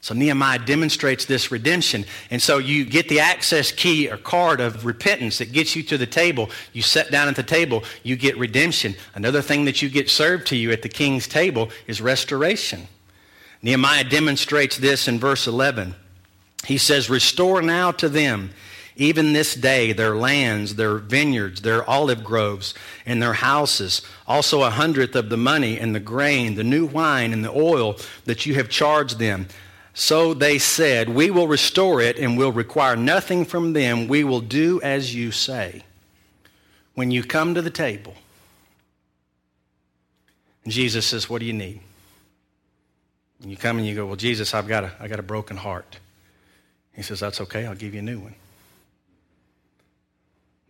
So 0.00 0.14
Nehemiah 0.14 0.60
demonstrates 0.60 1.26
this 1.26 1.52
redemption. 1.52 2.06
And 2.30 2.40
so 2.40 2.56
you 2.56 2.86
get 2.86 3.10
the 3.10 3.20
access 3.20 3.72
key 3.72 4.08
or 4.08 4.16
card 4.16 4.62
of 4.62 4.86
repentance 4.86 5.36
that 5.36 5.52
gets 5.52 5.76
you 5.76 5.82
to 5.82 5.98
the 5.98 6.06
table. 6.06 6.48
You 6.72 6.80
sit 6.80 7.10
down 7.10 7.28
at 7.28 7.36
the 7.36 7.42
table, 7.42 7.84
you 8.04 8.16
get 8.16 8.38
redemption. 8.38 8.94
Another 9.14 9.42
thing 9.42 9.66
that 9.66 9.82
you 9.82 9.90
get 9.90 10.08
served 10.08 10.46
to 10.46 10.56
you 10.56 10.72
at 10.72 10.80
the 10.80 10.88
king's 10.88 11.28
table 11.28 11.68
is 11.86 12.00
restoration. 12.00 12.88
Nehemiah 13.60 14.04
demonstrates 14.04 14.78
this 14.78 15.08
in 15.08 15.18
verse 15.18 15.46
11. 15.46 15.94
He 16.64 16.78
says, 16.78 17.10
Restore 17.10 17.60
now 17.60 17.92
to 17.92 18.08
them 18.08 18.52
even 18.96 19.32
this 19.32 19.54
day, 19.54 19.92
their 19.92 20.16
lands, 20.16 20.74
their 20.74 20.96
vineyards, 20.96 21.62
their 21.62 21.88
olive 21.88 22.24
groves, 22.24 22.74
and 23.06 23.22
their 23.22 23.32
houses, 23.32 24.02
also 24.26 24.62
a 24.62 24.70
hundredth 24.70 25.16
of 25.16 25.28
the 25.28 25.36
money 25.36 25.78
and 25.78 25.94
the 25.94 26.00
grain, 26.00 26.54
the 26.54 26.64
new 26.64 26.86
wine 26.86 27.32
and 27.32 27.44
the 27.44 27.52
oil 27.52 27.96
that 28.24 28.46
you 28.46 28.54
have 28.54 28.68
charged 28.68 29.18
them. 29.18 29.46
So 29.94 30.34
they 30.34 30.58
said, 30.58 31.08
We 31.08 31.30
will 31.30 31.48
restore 31.48 32.00
it 32.00 32.18
and 32.18 32.38
will 32.38 32.52
require 32.52 32.96
nothing 32.96 33.44
from 33.44 33.72
them. 33.72 34.08
We 34.08 34.24
will 34.24 34.40
do 34.40 34.80
as 34.82 35.14
you 35.14 35.30
say. 35.32 35.84
When 36.94 37.10
you 37.10 37.22
come 37.22 37.54
to 37.54 37.62
the 37.62 37.70
table, 37.70 38.14
Jesus 40.66 41.06
says, 41.06 41.28
What 41.28 41.40
do 41.40 41.46
you 41.46 41.52
need? 41.52 41.80
And 43.42 43.50
you 43.50 43.56
come 43.56 43.78
and 43.78 43.86
you 43.86 43.94
go, 43.94 44.06
Well, 44.06 44.16
Jesus, 44.16 44.54
I've 44.54 44.68
got 44.68 44.84
a, 44.84 44.92
I 45.00 45.08
got 45.08 45.18
a 45.18 45.24
broken 45.24 45.56
heart. 45.56 45.98
He 46.94 47.02
says, 47.02 47.20
That's 47.20 47.40
okay. 47.40 47.66
I'll 47.66 47.74
give 47.74 47.94
you 47.94 48.00
a 48.00 48.02
new 48.04 48.20
one. 48.20 48.34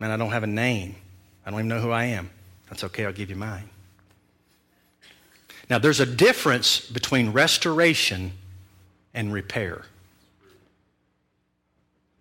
Man, 0.01 0.11
I 0.11 0.17
don't 0.17 0.31
have 0.31 0.43
a 0.43 0.49
name. 0.49 0.97
I 1.45 1.51
don't 1.51 1.61
even 1.61 1.69
know 1.69 1.81
who 1.81 1.91
I 1.91 2.05
am. 2.07 2.31
That's 2.69 2.83
okay, 2.85 3.05
I'll 3.05 3.13
give 3.13 3.31
you 3.31 3.37
mine. 3.37 3.69
Now, 5.69 5.79
there's 5.79 6.01
a 6.01 6.07
difference 6.07 6.81
between 6.81 7.31
restoration 7.31 8.33
and 9.15 9.33
repair. 9.33 9.85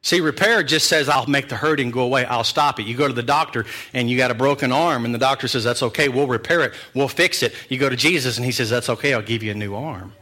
See, 0.01 0.21
repair 0.21 0.63
just 0.63 0.87
says, 0.87 1.09
I'll 1.09 1.25
make 1.25 1.49
the 1.49 1.55
hurting 1.55 1.91
go 1.91 2.01
away. 2.01 2.25
I'll 2.25 2.43
stop 2.43 2.79
it. 2.79 2.85
You 2.85 2.95
go 2.95 3.07
to 3.07 3.13
the 3.13 3.23
doctor 3.23 3.65
and 3.93 4.09
you 4.09 4.17
got 4.17 4.31
a 4.31 4.35
broken 4.35 4.71
arm, 4.71 5.03
and 5.03 5.13
the 5.13 5.19
doctor 5.19 5.47
says, 5.47 5.63
That's 5.63 5.83
okay. 5.83 6.09
We'll 6.09 6.27
repair 6.27 6.61
it. 6.61 6.73
We'll 6.93 7.09
fix 7.09 7.43
it. 7.43 7.53
You 7.69 7.77
go 7.77 7.89
to 7.89 7.95
Jesus 7.95 8.37
and 8.37 8.45
he 8.45 8.51
says, 8.51 8.69
That's 8.69 8.89
okay. 8.89 9.13
I'll 9.13 9.21
give 9.21 9.43
you 9.43 9.51
a 9.51 9.55
new 9.55 9.75
arm. 9.75 10.13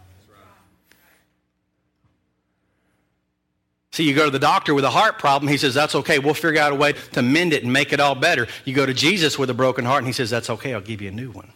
See, 3.97 4.03
you 4.03 4.13
go 4.13 4.25
to 4.25 4.29
the 4.29 4.37
doctor 4.37 4.75
with 4.75 4.83
a 4.83 4.91
heart 4.91 5.17
problem. 5.17 5.49
He 5.49 5.57
says, 5.57 5.73
That's 5.73 5.95
okay. 5.95 6.19
We'll 6.19 6.35
figure 6.35 6.61
out 6.61 6.71
a 6.71 6.75
way 6.75 6.93
to 7.13 7.23
mend 7.23 7.51
it 7.51 7.63
and 7.63 7.73
make 7.73 7.93
it 7.93 7.99
all 7.99 8.13
better. 8.13 8.45
You 8.63 8.75
go 8.75 8.85
to 8.85 8.93
Jesus 8.93 9.39
with 9.39 9.49
a 9.49 9.55
broken 9.55 9.85
heart 9.85 10.03
and 10.03 10.05
he 10.05 10.13
says, 10.13 10.29
That's 10.29 10.51
okay. 10.51 10.75
I'll 10.75 10.81
give 10.81 11.01
you 11.01 11.07
a 11.07 11.11
new 11.11 11.31
one. 11.31 11.51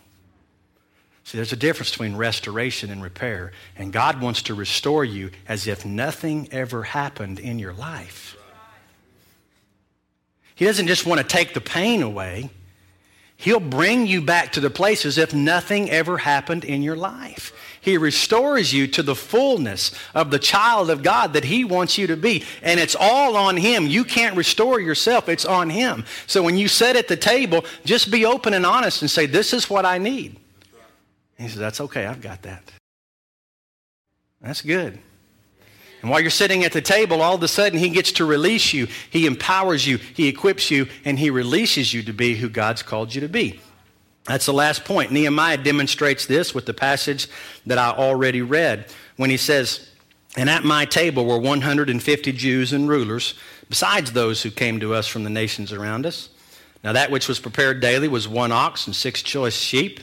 See, 1.23 1.37
there's 1.37 1.53
a 1.53 1.55
difference 1.55 1.91
between 1.91 2.15
restoration 2.15 2.89
and 2.89 3.03
repair. 3.03 3.51
And 3.75 3.93
God 3.93 4.21
wants 4.21 4.41
to 4.41 4.55
restore 4.55 5.05
you 5.05 5.29
as 5.47 5.67
if 5.67 5.85
nothing 5.85 6.49
ever 6.51 6.81
happened 6.81 7.37
in 7.37 7.59
your 7.59 7.73
life. 7.73 8.35
He 10.55 10.65
doesn't 10.65 10.87
just 10.87 11.05
want 11.05 11.21
to 11.21 11.27
take 11.27 11.53
the 11.53 11.61
pain 11.61 12.01
away, 12.01 12.49
He'll 13.37 13.59
bring 13.59 14.07
you 14.07 14.21
back 14.21 14.53
to 14.53 14.59
the 14.59 14.71
place 14.71 15.05
as 15.05 15.19
if 15.19 15.31
nothing 15.31 15.91
ever 15.91 16.17
happened 16.17 16.63
in 16.63 16.81
your 16.81 16.95
life. 16.95 17.53
He 17.81 17.97
restores 17.97 18.71
you 18.71 18.85
to 18.87 19.03
the 19.03 19.15
fullness 19.15 19.91
of 20.13 20.29
the 20.29 20.39
child 20.39 20.91
of 20.91 21.01
God 21.01 21.33
that 21.33 21.43
He 21.43 21.65
wants 21.65 21.97
you 21.97 22.07
to 22.07 22.15
be. 22.15 22.43
And 22.61 22.79
it's 22.79 22.95
all 22.97 23.35
on 23.35 23.57
Him. 23.57 23.87
You 23.87 24.03
can't 24.03 24.37
restore 24.37 24.79
yourself, 24.79 25.27
it's 25.27 25.45
on 25.45 25.69
Him. 25.69 26.05
So 26.27 26.43
when 26.43 26.57
you 26.57 26.67
sit 26.67 26.95
at 26.95 27.07
the 27.07 27.17
table, 27.17 27.65
just 27.83 28.11
be 28.11 28.25
open 28.25 28.53
and 28.53 28.65
honest 28.65 29.01
and 29.01 29.09
say, 29.09 29.25
This 29.25 29.51
is 29.51 29.69
what 29.69 29.85
I 29.85 29.97
need. 29.97 30.37
He 31.37 31.47
says, 31.47 31.57
That's 31.57 31.81
okay, 31.81 32.05
I've 32.05 32.21
got 32.21 32.43
that. 32.43 32.71
That's 34.41 34.61
good. 34.61 34.99
And 36.01 36.09
while 36.09 36.19
you're 36.19 36.31
sitting 36.31 36.63
at 36.63 36.71
the 36.71 36.81
table, 36.81 37.21
all 37.21 37.35
of 37.35 37.43
a 37.43 37.47
sudden 37.47 37.77
he 37.77 37.89
gets 37.89 38.11
to 38.13 38.25
release 38.25 38.73
you. 38.73 38.87
He 39.09 39.25
empowers 39.27 39.85
you, 39.85 39.97
he 39.97 40.27
equips 40.27 40.71
you, 40.71 40.87
and 41.05 41.17
he 41.17 41.29
releases 41.29 41.93
you 41.93 42.03
to 42.03 42.13
be 42.13 42.35
who 42.35 42.49
God's 42.49 42.81
called 42.81 43.13
you 43.13 43.21
to 43.21 43.29
be. 43.29 43.59
That's 44.25 44.45
the 44.45 44.53
last 44.53 44.85
point. 44.85 45.11
Nehemiah 45.11 45.57
demonstrates 45.57 46.25
this 46.25 46.53
with 46.53 46.65
the 46.65 46.73
passage 46.73 47.27
that 47.65 47.77
I 47.77 47.91
already 47.91 48.41
read 48.41 48.85
when 49.17 49.29
he 49.29 49.37
says, 49.37 49.89
And 50.37 50.49
at 50.49 50.63
my 50.63 50.85
table 50.85 51.25
were 51.25 51.39
150 51.39 52.31
Jews 52.33 52.71
and 52.71 52.87
rulers, 52.87 53.33
besides 53.67 54.11
those 54.11 54.43
who 54.43 54.51
came 54.51 54.79
to 54.79 54.93
us 54.93 55.07
from 55.07 55.23
the 55.23 55.29
nations 55.29 55.73
around 55.73 56.05
us. 56.05 56.29
Now 56.83 56.93
that 56.93 57.11
which 57.11 57.27
was 57.27 57.39
prepared 57.39 57.79
daily 57.79 58.07
was 58.07 58.27
one 58.27 58.51
ox 58.51 58.87
and 58.87 58.95
six 58.95 59.21
choice 59.21 59.55
sheep. 59.55 59.99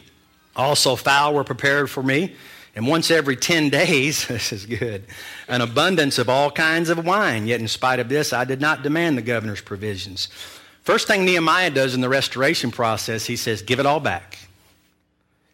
Also, 0.56 0.96
fowl 0.96 1.34
were 1.34 1.44
prepared 1.44 1.88
for 1.88 2.02
me. 2.02 2.34
And 2.74 2.86
once 2.86 3.10
every 3.10 3.36
10 3.36 3.70
days, 3.70 4.26
this 4.28 4.52
is 4.52 4.66
good, 4.66 5.04
an 5.48 5.60
abundance 5.60 6.18
of 6.18 6.28
all 6.28 6.50
kinds 6.50 6.90
of 6.90 7.04
wine. 7.04 7.46
Yet, 7.46 7.60
in 7.60 7.68
spite 7.68 8.00
of 8.00 8.08
this, 8.08 8.32
I 8.32 8.44
did 8.44 8.60
not 8.60 8.82
demand 8.82 9.16
the 9.16 9.22
governor's 9.22 9.60
provisions. 9.60 10.28
First 10.88 11.06
thing 11.06 11.26
Nehemiah 11.26 11.68
does 11.68 11.94
in 11.94 12.00
the 12.00 12.08
restoration 12.08 12.70
process, 12.70 13.26
he 13.26 13.36
says, 13.36 13.60
Give 13.60 13.78
it 13.78 13.84
all 13.84 14.00
back. 14.00 14.38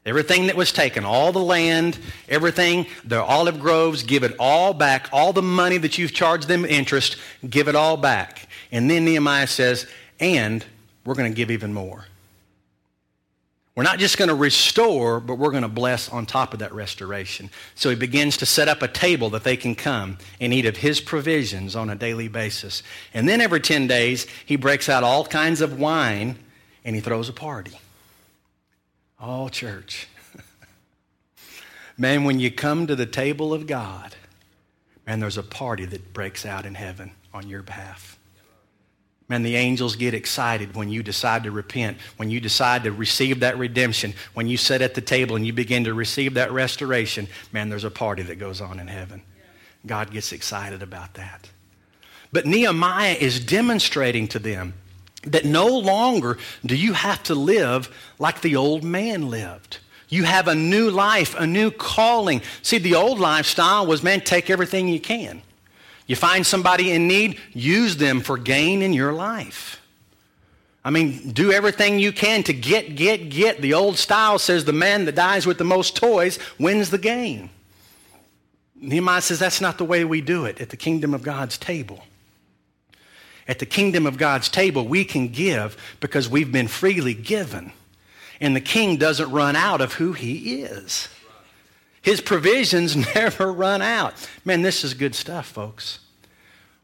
Everything 0.06 0.46
that 0.46 0.54
was 0.54 0.70
taken, 0.70 1.04
all 1.04 1.32
the 1.32 1.40
land, 1.40 1.98
everything, 2.28 2.86
the 3.04 3.20
olive 3.20 3.58
groves, 3.58 4.04
give 4.04 4.22
it 4.22 4.36
all 4.38 4.72
back. 4.72 5.08
All 5.12 5.32
the 5.32 5.42
money 5.42 5.76
that 5.78 5.98
you've 5.98 6.14
charged 6.14 6.46
them 6.46 6.64
interest, 6.64 7.16
give 7.50 7.66
it 7.66 7.74
all 7.74 7.96
back. 7.96 8.46
And 8.70 8.88
then 8.88 9.04
Nehemiah 9.04 9.48
says, 9.48 9.88
And 10.20 10.64
we're 11.04 11.16
going 11.16 11.32
to 11.32 11.36
give 11.36 11.50
even 11.50 11.74
more. 11.74 12.06
We're 13.74 13.82
not 13.82 13.98
just 13.98 14.18
going 14.18 14.28
to 14.28 14.36
restore, 14.36 15.18
but 15.18 15.34
we're 15.34 15.50
going 15.50 15.62
to 15.64 15.68
bless 15.68 16.08
on 16.08 16.26
top 16.26 16.52
of 16.52 16.60
that 16.60 16.72
restoration. 16.72 17.50
So 17.74 17.90
he 17.90 17.96
begins 17.96 18.36
to 18.36 18.46
set 18.46 18.68
up 18.68 18.82
a 18.82 18.88
table 18.88 19.30
that 19.30 19.42
they 19.42 19.56
can 19.56 19.74
come 19.74 20.18
and 20.40 20.54
eat 20.54 20.64
of 20.64 20.76
his 20.76 21.00
provisions 21.00 21.74
on 21.74 21.90
a 21.90 21.96
daily 21.96 22.28
basis. 22.28 22.84
And 23.12 23.28
then 23.28 23.40
every 23.40 23.60
10 23.60 23.88
days, 23.88 24.28
he 24.46 24.54
breaks 24.54 24.88
out 24.88 25.02
all 25.02 25.26
kinds 25.26 25.60
of 25.60 25.80
wine 25.80 26.38
and 26.84 26.94
he 26.94 27.00
throws 27.00 27.28
a 27.28 27.32
party. 27.32 27.76
Oh, 29.20 29.48
church. 29.48 30.06
man, 31.98 32.22
when 32.22 32.38
you 32.38 32.52
come 32.52 32.86
to 32.86 32.94
the 32.94 33.06
table 33.06 33.52
of 33.52 33.66
God, 33.66 34.14
man, 35.04 35.18
there's 35.18 35.38
a 35.38 35.42
party 35.42 35.84
that 35.86 36.12
breaks 36.12 36.46
out 36.46 36.64
in 36.64 36.76
heaven 36.76 37.10
on 37.32 37.48
your 37.48 37.62
behalf. 37.62 38.20
Man, 39.28 39.42
the 39.42 39.56
angels 39.56 39.96
get 39.96 40.12
excited 40.12 40.74
when 40.74 40.90
you 40.90 41.02
decide 41.02 41.44
to 41.44 41.50
repent, 41.50 41.96
when 42.18 42.30
you 42.30 42.40
decide 42.40 42.84
to 42.84 42.92
receive 42.92 43.40
that 43.40 43.56
redemption, 43.56 44.12
when 44.34 44.46
you 44.46 44.58
sit 44.58 44.82
at 44.82 44.94
the 44.94 45.00
table 45.00 45.34
and 45.34 45.46
you 45.46 45.52
begin 45.52 45.84
to 45.84 45.94
receive 45.94 46.34
that 46.34 46.52
restoration. 46.52 47.26
Man, 47.50 47.70
there's 47.70 47.84
a 47.84 47.90
party 47.90 48.22
that 48.24 48.38
goes 48.38 48.60
on 48.60 48.78
in 48.78 48.86
heaven. 48.86 49.22
God 49.86 50.10
gets 50.10 50.32
excited 50.32 50.82
about 50.82 51.14
that. 51.14 51.48
But 52.32 52.46
Nehemiah 52.46 53.16
is 53.18 53.40
demonstrating 53.40 54.28
to 54.28 54.38
them 54.38 54.74
that 55.22 55.44
no 55.44 55.68
longer 55.68 56.36
do 56.66 56.76
you 56.76 56.92
have 56.92 57.22
to 57.24 57.34
live 57.34 57.88
like 58.18 58.42
the 58.42 58.56
old 58.56 58.84
man 58.84 59.30
lived. 59.30 59.78
You 60.08 60.24
have 60.24 60.48
a 60.48 60.54
new 60.54 60.90
life, 60.90 61.34
a 61.38 61.46
new 61.46 61.70
calling. 61.70 62.42
See, 62.62 62.78
the 62.78 62.94
old 62.94 63.18
lifestyle 63.18 63.86
was, 63.86 64.02
man, 64.02 64.20
take 64.20 64.50
everything 64.50 64.88
you 64.88 65.00
can. 65.00 65.42
You 66.06 66.16
find 66.16 66.46
somebody 66.46 66.92
in 66.92 67.08
need, 67.08 67.40
use 67.52 67.96
them 67.96 68.20
for 68.20 68.36
gain 68.36 68.82
in 68.82 68.92
your 68.92 69.12
life. 69.12 69.80
I 70.84 70.90
mean, 70.90 71.30
do 71.30 71.50
everything 71.50 71.98
you 71.98 72.12
can 72.12 72.42
to 72.42 72.52
get, 72.52 72.94
get, 72.94 73.30
get. 73.30 73.62
The 73.62 73.72
old 73.72 73.96
style 73.96 74.38
says 74.38 74.66
the 74.66 74.74
man 74.74 75.06
that 75.06 75.14
dies 75.14 75.46
with 75.46 75.56
the 75.56 75.64
most 75.64 75.96
toys 75.96 76.38
wins 76.58 76.90
the 76.90 76.98
game. 76.98 77.48
Nehemiah 78.76 79.22
says 79.22 79.38
that's 79.38 79.62
not 79.62 79.78
the 79.78 79.84
way 79.84 80.04
we 80.04 80.20
do 80.20 80.44
it 80.44 80.60
at 80.60 80.68
the 80.68 80.76
kingdom 80.76 81.14
of 81.14 81.22
God's 81.22 81.56
table. 81.56 82.04
At 83.48 83.58
the 83.58 83.66
kingdom 83.66 84.06
of 84.06 84.18
God's 84.18 84.50
table, 84.50 84.86
we 84.86 85.04
can 85.06 85.28
give 85.28 85.76
because 86.00 86.28
we've 86.28 86.52
been 86.52 86.68
freely 86.68 87.14
given. 87.14 87.72
And 88.40 88.54
the 88.54 88.60
king 88.60 88.98
doesn't 88.98 89.30
run 89.30 89.56
out 89.56 89.80
of 89.80 89.94
who 89.94 90.12
he 90.12 90.62
is. 90.62 91.08
His 92.04 92.20
provisions 92.20 92.94
never 93.14 93.50
run 93.50 93.82
out. 93.82 94.14
Man, 94.44 94.62
this 94.62 94.84
is 94.84 94.94
good 94.94 95.14
stuff, 95.14 95.46
folks. 95.46 95.98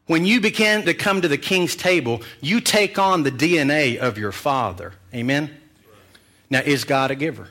When 0.07 0.25
you 0.25 0.41
begin 0.41 0.83
to 0.85 0.93
come 0.93 1.21
to 1.21 1.27
the 1.27 1.37
king's 1.37 1.75
table, 1.75 2.23
you 2.41 2.59
take 2.59 2.99
on 2.99 3.23
the 3.23 3.31
DNA 3.31 3.97
of 3.97 4.17
your 4.17 4.31
father. 4.31 4.93
Amen? 5.13 5.55
Now, 6.49 6.59
is 6.59 6.83
God 6.83 7.11
a 7.11 7.15
giver? 7.15 7.47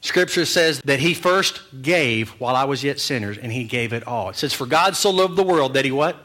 Scripture 0.00 0.46
says 0.46 0.80
that 0.86 0.98
he 0.98 1.14
first 1.14 1.60
gave 1.82 2.30
while 2.40 2.56
I 2.56 2.64
was 2.64 2.82
yet 2.82 3.00
sinners, 3.00 3.38
and 3.38 3.52
he 3.52 3.64
gave 3.64 3.92
it 3.92 4.06
all. 4.06 4.30
It 4.30 4.36
says, 4.36 4.52
For 4.52 4.66
God 4.66 4.96
so 4.96 5.10
loved 5.10 5.36
the 5.36 5.42
world 5.42 5.74
that 5.74 5.84
he 5.84 5.92
what? 5.92 6.16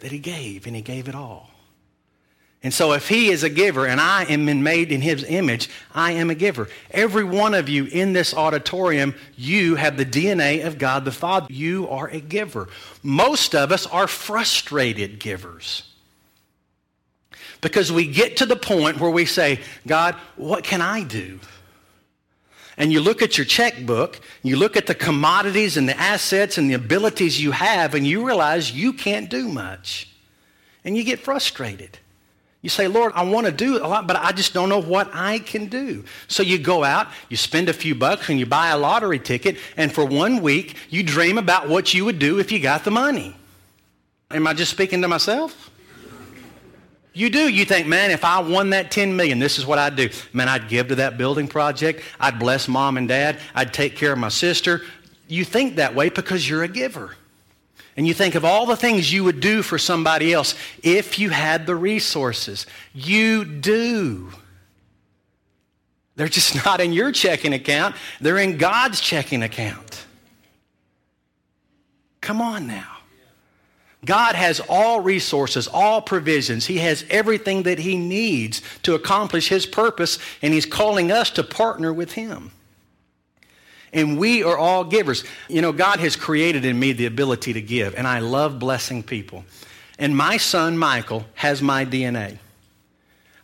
That 0.00 0.12
he 0.12 0.18
gave, 0.18 0.66
and 0.66 0.76
he 0.76 0.82
gave 0.82 1.08
it 1.08 1.14
all. 1.14 1.47
And 2.62 2.74
so, 2.74 2.92
if 2.92 3.08
he 3.08 3.30
is 3.30 3.44
a 3.44 3.48
giver 3.48 3.86
and 3.86 4.00
I 4.00 4.24
am 4.24 4.44
made 4.64 4.90
in 4.90 5.00
his 5.00 5.22
image, 5.22 5.70
I 5.94 6.12
am 6.12 6.28
a 6.28 6.34
giver. 6.34 6.68
Every 6.90 7.22
one 7.22 7.54
of 7.54 7.68
you 7.68 7.84
in 7.84 8.12
this 8.12 8.34
auditorium, 8.34 9.14
you 9.36 9.76
have 9.76 9.96
the 9.96 10.04
DNA 10.04 10.66
of 10.66 10.76
God 10.76 11.04
the 11.04 11.12
Father. 11.12 11.46
You 11.50 11.88
are 11.88 12.08
a 12.08 12.20
giver. 12.20 12.68
Most 13.02 13.54
of 13.54 13.70
us 13.70 13.86
are 13.86 14.08
frustrated 14.08 15.20
givers. 15.20 15.84
Because 17.60 17.92
we 17.92 18.08
get 18.08 18.38
to 18.38 18.46
the 18.46 18.56
point 18.56 18.98
where 18.98 19.10
we 19.10 19.24
say, 19.24 19.60
God, 19.86 20.16
what 20.36 20.64
can 20.64 20.80
I 20.80 21.04
do? 21.04 21.38
And 22.76 22.92
you 22.92 23.00
look 23.00 23.22
at 23.22 23.38
your 23.38 23.44
checkbook, 23.44 24.20
you 24.42 24.56
look 24.56 24.76
at 24.76 24.86
the 24.86 24.94
commodities 24.94 25.76
and 25.76 25.88
the 25.88 25.98
assets 25.98 26.58
and 26.58 26.70
the 26.70 26.74
abilities 26.74 27.40
you 27.40 27.52
have, 27.52 27.94
and 27.94 28.06
you 28.06 28.24
realize 28.26 28.72
you 28.72 28.92
can't 28.92 29.28
do 29.28 29.48
much. 29.48 30.08
And 30.84 30.96
you 30.96 31.04
get 31.04 31.20
frustrated. 31.20 31.98
You 32.60 32.68
say, 32.68 32.88
Lord, 32.88 33.12
I 33.14 33.22
want 33.22 33.46
to 33.46 33.52
do 33.52 33.78
a 33.78 33.86
lot, 33.86 34.06
but 34.06 34.16
I 34.16 34.32
just 34.32 34.52
don't 34.52 34.68
know 34.68 34.82
what 34.82 35.08
I 35.12 35.38
can 35.38 35.66
do. 35.66 36.04
So 36.26 36.42
you 36.42 36.58
go 36.58 36.82
out, 36.82 37.06
you 37.28 37.36
spend 37.36 37.68
a 37.68 37.72
few 37.72 37.94
bucks, 37.94 38.28
and 38.28 38.38
you 38.38 38.46
buy 38.46 38.68
a 38.70 38.78
lottery 38.78 39.20
ticket, 39.20 39.58
and 39.76 39.92
for 39.92 40.04
one 40.04 40.42
week, 40.42 40.76
you 40.90 41.04
dream 41.04 41.38
about 41.38 41.68
what 41.68 41.94
you 41.94 42.04
would 42.04 42.18
do 42.18 42.40
if 42.40 42.50
you 42.50 42.58
got 42.58 42.82
the 42.82 42.90
money. 42.90 43.36
Am 44.30 44.46
I 44.46 44.54
just 44.54 44.72
speaking 44.72 45.02
to 45.02 45.08
myself? 45.08 45.70
You 47.14 47.30
do. 47.30 47.48
You 47.48 47.64
think, 47.64 47.86
man, 47.86 48.10
if 48.10 48.24
I 48.24 48.40
won 48.40 48.70
that 48.70 48.90
10 48.90 49.16
million, 49.16 49.38
this 49.38 49.58
is 49.58 49.64
what 49.64 49.78
I'd 49.78 49.96
do. 49.96 50.10
Man, 50.32 50.48
I'd 50.48 50.68
give 50.68 50.88
to 50.88 50.96
that 50.96 51.16
building 51.16 51.48
project. 51.48 52.02
I'd 52.20 52.38
bless 52.38 52.68
mom 52.68 52.96
and 52.96 53.08
dad. 53.08 53.38
I'd 53.54 53.72
take 53.72 53.96
care 53.96 54.12
of 54.12 54.18
my 54.18 54.28
sister. 54.28 54.82
You 55.26 55.44
think 55.44 55.76
that 55.76 55.94
way 55.94 56.10
because 56.10 56.48
you're 56.48 56.64
a 56.64 56.68
giver 56.68 57.16
and 57.98 58.06
you 58.06 58.14
think 58.14 58.36
of 58.36 58.44
all 58.44 58.64
the 58.64 58.76
things 58.76 59.12
you 59.12 59.24
would 59.24 59.40
do 59.40 59.60
for 59.60 59.76
somebody 59.76 60.32
else 60.32 60.54
if 60.84 61.18
you 61.18 61.30
had 61.30 61.66
the 61.66 61.74
resources. 61.74 62.64
You 62.94 63.44
do. 63.44 64.30
They're 66.14 66.28
just 66.28 66.54
not 66.64 66.80
in 66.80 66.92
your 66.92 67.10
checking 67.10 67.52
account, 67.52 67.96
they're 68.20 68.38
in 68.38 68.56
God's 68.56 69.00
checking 69.00 69.42
account. 69.42 70.06
Come 72.20 72.40
on 72.40 72.68
now. 72.68 72.98
God 74.04 74.36
has 74.36 74.60
all 74.68 75.00
resources, 75.00 75.66
all 75.66 76.00
provisions. 76.00 76.66
He 76.66 76.78
has 76.78 77.04
everything 77.10 77.64
that 77.64 77.80
He 77.80 77.96
needs 77.96 78.62
to 78.84 78.94
accomplish 78.94 79.48
His 79.48 79.66
purpose, 79.66 80.20
and 80.40 80.54
He's 80.54 80.66
calling 80.66 81.10
us 81.10 81.30
to 81.30 81.42
partner 81.42 81.92
with 81.92 82.12
Him. 82.12 82.52
And 83.92 84.18
we 84.18 84.42
are 84.42 84.56
all 84.56 84.84
givers. 84.84 85.24
You 85.48 85.62
know, 85.62 85.72
God 85.72 86.00
has 86.00 86.16
created 86.16 86.64
in 86.64 86.78
me 86.78 86.92
the 86.92 87.06
ability 87.06 87.54
to 87.54 87.62
give, 87.62 87.94
and 87.94 88.06
I 88.06 88.18
love 88.20 88.58
blessing 88.58 89.02
people. 89.02 89.44
And 89.98 90.16
my 90.16 90.36
son, 90.36 90.78
Michael, 90.78 91.26
has 91.34 91.60
my 91.60 91.84
DNA. 91.84 92.38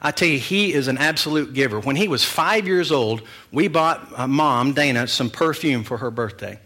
I 0.01 0.11
tell 0.11 0.29
you, 0.29 0.39
he 0.39 0.73
is 0.73 0.87
an 0.87 0.99
absolute 0.99 1.55
giver. 1.55 1.81
When 1.81 1.97
he 1.97 2.09
was 2.09 2.23
five 2.23 2.67
years 2.67 2.93
old, 2.93 3.23
we 3.51 3.69
bought 3.69 4.07
uh, 4.17 4.29
mom, 4.29 4.75
Dana, 4.75 5.07
some 5.09 5.31
perfume 5.31 5.83
for 5.83 5.97
her 5.97 6.11
birthday. 6.11 6.59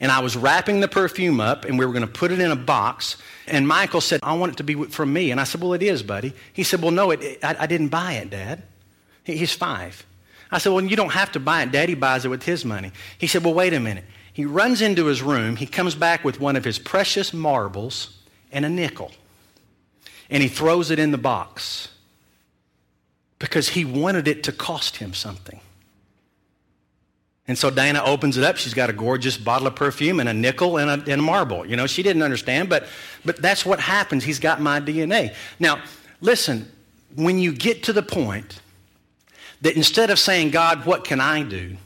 And 0.00 0.10
I 0.10 0.20
was 0.20 0.34
wrapping 0.34 0.80
the 0.80 0.88
perfume 0.88 1.40
up, 1.40 1.64
and 1.66 1.78
we 1.78 1.84
were 1.84 1.92
going 1.92 2.06
to 2.06 2.12
put 2.12 2.32
it 2.32 2.40
in 2.40 2.50
a 2.50 2.56
box. 2.56 3.16
And 3.46 3.68
Michael 3.68 4.00
said, 4.00 4.20
I 4.22 4.34
want 4.34 4.52
it 4.52 4.56
to 4.58 4.64
be 4.64 4.74
from 4.84 5.12
me. 5.12 5.30
And 5.30 5.40
I 5.40 5.44
said, 5.44 5.60
Well, 5.60 5.74
it 5.74 5.82
is, 5.82 6.02
buddy. 6.02 6.32
He 6.52 6.62
said, 6.62 6.82
Well, 6.82 6.90
no, 6.90 7.10
it, 7.10 7.38
I, 7.42 7.56
I 7.60 7.66
didn't 7.66 7.88
buy 7.88 8.14
it, 8.14 8.30
Dad. 8.30 8.62
He, 9.24 9.36
he's 9.36 9.52
five. 9.52 10.04
I 10.50 10.58
said, 10.58 10.72
Well, 10.72 10.84
you 10.84 10.96
don't 10.96 11.12
have 11.12 11.32
to 11.32 11.40
buy 11.40 11.62
it. 11.62 11.72
Daddy 11.72 11.94
buys 11.94 12.24
it 12.24 12.28
with 12.28 12.44
his 12.44 12.64
money. 12.64 12.92
He 13.18 13.26
said, 13.26 13.44
Well, 13.44 13.54
wait 13.54 13.74
a 13.74 13.80
minute. 13.80 14.04
He 14.32 14.44
runs 14.44 14.82
into 14.82 15.06
his 15.06 15.22
room. 15.22 15.56
He 15.56 15.66
comes 15.66 15.94
back 15.94 16.24
with 16.24 16.40
one 16.40 16.56
of 16.56 16.64
his 16.64 16.78
precious 16.78 17.32
marbles 17.32 18.18
and 18.52 18.64
a 18.64 18.68
nickel. 18.68 19.10
And 20.28 20.42
he 20.42 20.48
throws 20.48 20.90
it 20.90 20.98
in 20.98 21.10
the 21.10 21.18
box 21.18 21.88
because 23.38 23.70
he 23.70 23.84
wanted 23.84 24.28
it 24.28 24.42
to 24.44 24.52
cost 24.52 24.96
him 24.96 25.14
something. 25.14 25.60
And 27.48 27.56
so 27.56 27.70
Dana 27.70 28.02
opens 28.04 28.36
it 28.36 28.44
up. 28.44 28.56
She's 28.56 28.74
got 28.74 28.90
a 28.90 28.92
gorgeous 28.92 29.36
bottle 29.36 29.68
of 29.68 29.76
perfume 29.76 30.18
and 30.18 30.28
a 30.28 30.34
nickel 30.34 30.78
and 30.78 30.90
a, 30.90 31.12
and 31.12 31.20
a, 31.20 31.24
marble. 31.24 31.64
You 31.64 31.76
know, 31.76 31.86
she 31.86 32.02
didn't 32.02 32.22
understand, 32.22 32.68
but, 32.68 32.86
but 33.24 33.40
that's 33.40 33.64
what 33.64 33.78
happens. 33.78 34.24
He's 34.24 34.40
got 34.40 34.60
my 34.60 34.80
DNA. 34.80 35.34
Now, 35.60 35.80
listen, 36.20 36.70
when 37.14 37.38
you 37.38 37.52
get 37.52 37.84
to 37.84 37.92
the 37.92 38.02
point 38.02 38.60
that 39.62 39.76
instead 39.76 40.10
of 40.10 40.18
saying, 40.18 40.50
God, 40.50 40.86
what 40.86 41.04
can 41.04 41.20
I 41.20 41.42
do? 41.42 41.76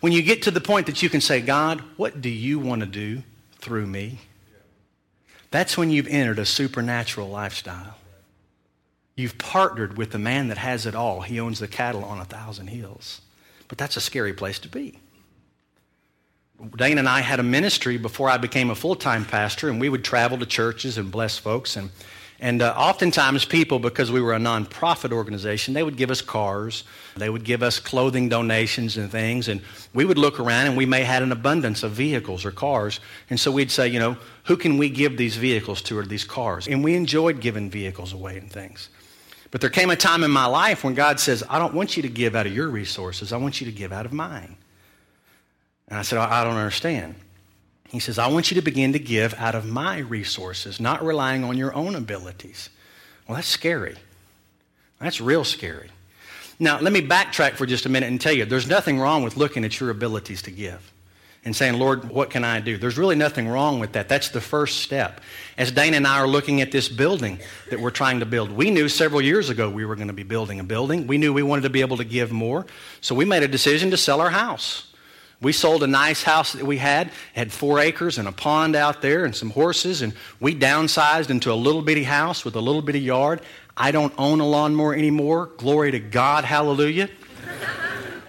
When 0.00 0.12
you 0.12 0.22
get 0.22 0.42
to 0.42 0.50
the 0.50 0.60
point 0.60 0.86
that 0.86 1.02
you 1.02 1.10
can 1.10 1.20
say, 1.20 1.40
God, 1.40 1.80
what 1.96 2.20
do 2.20 2.28
you 2.28 2.58
want 2.58 2.80
to 2.80 2.86
do 2.86 3.22
through 3.58 3.86
me? 3.86 4.18
That's 5.50 5.76
when 5.76 5.90
you've 5.90 6.08
entered 6.08 6.38
a 6.38 6.46
supernatural 6.46 7.28
lifestyle. 7.28 7.96
You've 9.16 9.36
partnered 9.36 9.98
with 9.98 10.12
the 10.12 10.18
man 10.18 10.48
that 10.48 10.58
has 10.58 10.86
it 10.86 10.94
all. 10.94 11.20
He 11.20 11.38
owns 11.38 11.58
the 11.58 11.68
cattle 11.68 12.04
on 12.04 12.20
a 12.20 12.24
thousand 12.24 12.68
hills. 12.68 13.20
But 13.68 13.76
that's 13.76 13.96
a 13.96 14.00
scary 14.00 14.32
place 14.32 14.58
to 14.60 14.68
be. 14.68 14.98
Dana 16.76 17.00
and 17.00 17.08
I 17.08 17.20
had 17.20 17.40
a 17.40 17.42
ministry 17.42 17.96
before 17.96 18.28
I 18.28 18.36
became 18.36 18.70
a 18.70 18.74
full 18.74 18.94
time 18.94 19.24
pastor, 19.24 19.68
and 19.68 19.80
we 19.80 19.88
would 19.88 20.04
travel 20.04 20.38
to 20.38 20.46
churches 20.46 20.98
and 20.98 21.10
bless 21.10 21.38
folks. 21.38 21.76
And, 21.76 21.90
and 22.42 22.62
uh, 22.62 22.72
oftentimes, 22.74 23.44
people, 23.44 23.78
because 23.78 24.10
we 24.10 24.22
were 24.22 24.32
a 24.32 24.38
nonprofit 24.38 25.12
organization, 25.12 25.74
they 25.74 25.82
would 25.82 25.98
give 25.98 26.10
us 26.10 26.22
cars, 26.22 26.84
they 27.14 27.28
would 27.28 27.44
give 27.44 27.62
us 27.62 27.78
clothing 27.78 28.30
donations 28.30 28.96
and 28.96 29.10
things. 29.10 29.46
And 29.48 29.60
we 29.92 30.06
would 30.06 30.16
look 30.16 30.40
around, 30.40 30.66
and 30.66 30.74
we 30.74 30.86
may 30.86 31.04
have 31.04 31.22
an 31.22 31.32
abundance 31.32 31.82
of 31.82 31.92
vehicles 31.92 32.46
or 32.46 32.50
cars. 32.50 32.98
And 33.28 33.38
so 33.38 33.52
we'd 33.52 33.70
say, 33.70 33.88
you 33.88 33.98
know, 33.98 34.16
who 34.44 34.56
can 34.56 34.78
we 34.78 34.88
give 34.88 35.18
these 35.18 35.36
vehicles 35.36 35.82
to 35.82 35.98
or 35.98 36.06
these 36.06 36.24
cars? 36.24 36.66
And 36.66 36.82
we 36.82 36.94
enjoyed 36.94 37.40
giving 37.42 37.68
vehicles 37.68 38.14
away 38.14 38.38
and 38.38 38.50
things. 38.50 38.88
But 39.50 39.60
there 39.60 39.68
came 39.68 39.90
a 39.90 39.96
time 39.96 40.24
in 40.24 40.30
my 40.30 40.46
life 40.46 40.82
when 40.82 40.94
God 40.94 41.20
says, 41.20 41.44
I 41.50 41.58
don't 41.58 41.74
want 41.74 41.94
you 41.98 42.02
to 42.04 42.08
give 42.08 42.34
out 42.34 42.46
of 42.46 42.54
your 42.54 42.68
resources. 42.68 43.34
I 43.34 43.36
want 43.36 43.60
you 43.60 43.66
to 43.66 43.72
give 43.72 43.92
out 43.92 44.06
of 44.06 44.14
mine. 44.14 44.56
And 45.88 45.98
I 45.98 46.02
said, 46.02 46.18
I 46.18 46.42
don't 46.42 46.56
understand. 46.56 47.16
He 47.90 47.98
says, 47.98 48.18
I 48.18 48.28
want 48.28 48.50
you 48.50 48.54
to 48.54 48.62
begin 48.62 48.92
to 48.92 48.98
give 48.98 49.34
out 49.34 49.54
of 49.54 49.66
my 49.66 49.98
resources, 49.98 50.80
not 50.80 51.04
relying 51.04 51.42
on 51.42 51.58
your 51.58 51.74
own 51.74 51.96
abilities. 51.96 52.70
Well, 53.26 53.36
that's 53.36 53.48
scary. 53.48 53.96
That's 55.00 55.20
real 55.20 55.44
scary. 55.44 55.90
Now, 56.58 56.78
let 56.78 56.92
me 56.92 57.00
backtrack 57.00 57.52
for 57.52 57.66
just 57.66 57.86
a 57.86 57.88
minute 57.88 58.08
and 58.08 58.20
tell 58.20 58.32
you 58.32 58.44
there's 58.44 58.68
nothing 58.68 59.00
wrong 59.00 59.24
with 59.24 59.36
looking 59.36 59.64
at 59.64 59.80
your 59.80 59.90
abilities 59.90 60.42
to 60.42 60.50
give 60.50 60.92
and 61.44 61.56
saying, 61.56 61.78
Lord, 61.78 62.10
what 62.10 62.28
can 62.28 62.44
I 62.44 62.60
do? 62.60 62.76
There's 62.76 62.98
really 62.98 63.16
nothing 63.16 63.48
wrong 63.48 63.80
with 63.80 63.92
that. 63.92 64.08
That's 64.08 64.28
the 64.28 64.42
first 64.42 64.80
step. 64.80 65.22
As 65.56 65.72
Dana 65.72 65.96
and 65.96 66.06
I 66.06 66.18
are 66.18 66.28
looking 66.28 66.60
at 66.60 66.70
this 66.70 66.88
building 66.88 67.40
that 67.70 67.80
we're 67.80 67.90
trying 67.90 68.20
to 68.20 68.26
build, 68.26 68.52
we 68.52 68.70
knew 68.70 68.88
several 68.90 69.22
years 69.22 69.48
ago 69.48 69.70
we 69.70 69.86
were 69.86 69.96
going 69.96 70.08
to 70.08 70.14
be 70.14 70.22
building 70.22 70.60
a 70.60 70.64
building. 70.64 71.06
We 71.06 71.16
knew 71.16 71.32
we 71.32 71.42
wanted 71.42 71.62
to 71.62 71.70
be 71.70 71.80
able 71.80 71.96
to 71.96 72.04
give 72.04 72.30
more. 72.30 72.66
So 73.00 73.14
we 73.14 73.24
made 73.24 73.42
a 73.42 73.48
decision 73.48 73.90
to 73.92 73.96
sell 73.96 74.20
our 74.20 74.30
house. 74.30 74.86
We 75.40 75.52
sold 75.52 75.82
a 75.82 75.86
nice 75.86 76.22
house 76.22 76.52
that 76.52 76.66
we 76.66 76.76
had, 76.76 77.06
it 77.08 77.12
had 77.34 77.52
four 77.52 77.78
acres 77.78 78.18
and 78.18 78.28
a 78.28 78.32
pond 78.32 78.76
out 78.76 79.00
there 79.00 79.24
and 79.24 79.34
some 79.34 79.50
horses, 79.50 80.02
and 80.02 80.12
we 80.38 80.54
downsized 80.54 81.30
into 81.30 81.50
a 81.50 81.54
little 81.54 81.80
bitty 81.80 82.04
house 82.04 82.44
with 82.44 82.56
a 82.56 82.60
little 82.60 82.82
bitty 82.82 83.00
yard. 83.00 83.40
I 83.74 83.90
don't 83.90 84.12
own 84.18 84.40
a 84.40 84.46
lawnmower 84.46 84.94
anymore. 84.94 85.46
Glory 85.56 85.92
to 85.92 86.00
God, 86.00 86.44
hallelujah. 86.44 87.08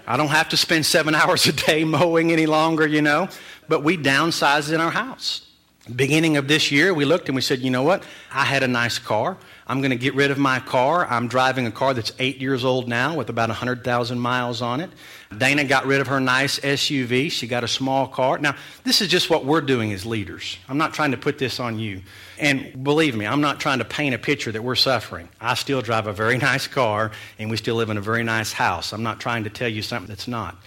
I 0.08 0.15
don't 0.15 0.30
have 0.30 0.50
to 0.50 0.58
spend 0.58 0.86
seven 0.86 1.13
hours 1.21 1.45
a 1.47 1.54
day 1.54 1.84
mowing 1.84 2.32
any 2.32 2.45
longer, 2.45 2.88
you 2.88 3.02
know. 3.02 3.28
But 3.67 3.84
we 3.84 3.97
downsized 3.97 4.71
in 4.74 4.80
our 4.80 4.91
house. 4.91 5.47
Beginning 5.93 6.38
of 6.38 6.47
this 6.47 6.71
year, 6.71 6.93
we 6.93 7.06
looked 7.06 7.28
and 7.28 7.36
we 7.36 7.41
said, 7.41 7.60
you 7.60 7.71
know 7.71 7.84
what? 7.84 8.04
I 8.32 8.45
had 8.45 8.63
a 8.63 8.67
nice 8.67 9.00
car. 9.00 9.38
I'm 9.71 9.79
going 9.79 9.91
to 9.91 9.95
get 9.95 10.15
rid 10.15 10.31
of 10.31 10.38
my 10.38 10.60
car. 10.60 11.07
I'm 11.10 11.29
driving 11.29 11.65
a 11.65 11.71
car 11.71 11.93
that's 11.93 12.12
eight 12.19 12.41
years 12.41 12.65
old 12.65 12.89
now 12.89 13.15
with 13.15 13.29
about 13.29 13.47
100,000 13.47 14.19
miles 14.19 14.62
on 14.62 14.81
it. 14.81 14.89
Dana 15.38 15.63
got 15.63 15.86
rid 15.86 16.01
of 16.01 16.07
her 16.07 16.19
nice 16.19 16.60
SUV. 16.60 17.31
She 17.31 17.47
got 17.47 17.63
a 17.63 17.69
small 17.69 18.05
car. 18.05 18.38
Now, 18.38 18.53
this 18.84 18.99
is 18.99 19.07
just 19.07 19.29
what 19.29 19.45
we're 19.45 19.62
doing 19.62 19.93
as 19.93 20.05
leaders. 20.05 20.57
I'm 20.67 20.77
not 20.77 20.93
trying 20.93 21.12
to 21.12 21.17
put 21.17 21.38
this 21.38 21.62
on 21.62 21.79
you. 21.79 22.01
And 22.38 22.84
believe 22.84 23.15
me, 23.15 23.25
I'm 23.25 23.39
not 23.39 23.62
trying 23.62 23.79
to 23.79 23.86
paint 23.86 24.13
a 24.13 24.17
picture 24.17 24.51
that 24.51 24.62
we're 24.62 24.75
suffering. 24.75 25.29
I 25.39 25.53
still 25.53 25.81
drive 25.81 26.05
a 26.05 26.12
very 26.12 26.38
nice 26.49 26.67
car 26.67 27.12
and 27.39 27.49
we 27.49 27.55
still 27.55 27.75
live 27.75 27.89
in 27.89 27.95
a 27.95 28.01
very 28.01 28.23
nice 28.23 28.51
house. 28.51 28.91
I'm 28.91 29.03
not 29.03 29.21
trying 29.21 29.45
to 29.45 29.49
tell 29.49 29.69
you 29.69 29.84
something 29.84 30.10
that's 30.10 30.27
not. 30.27 30.57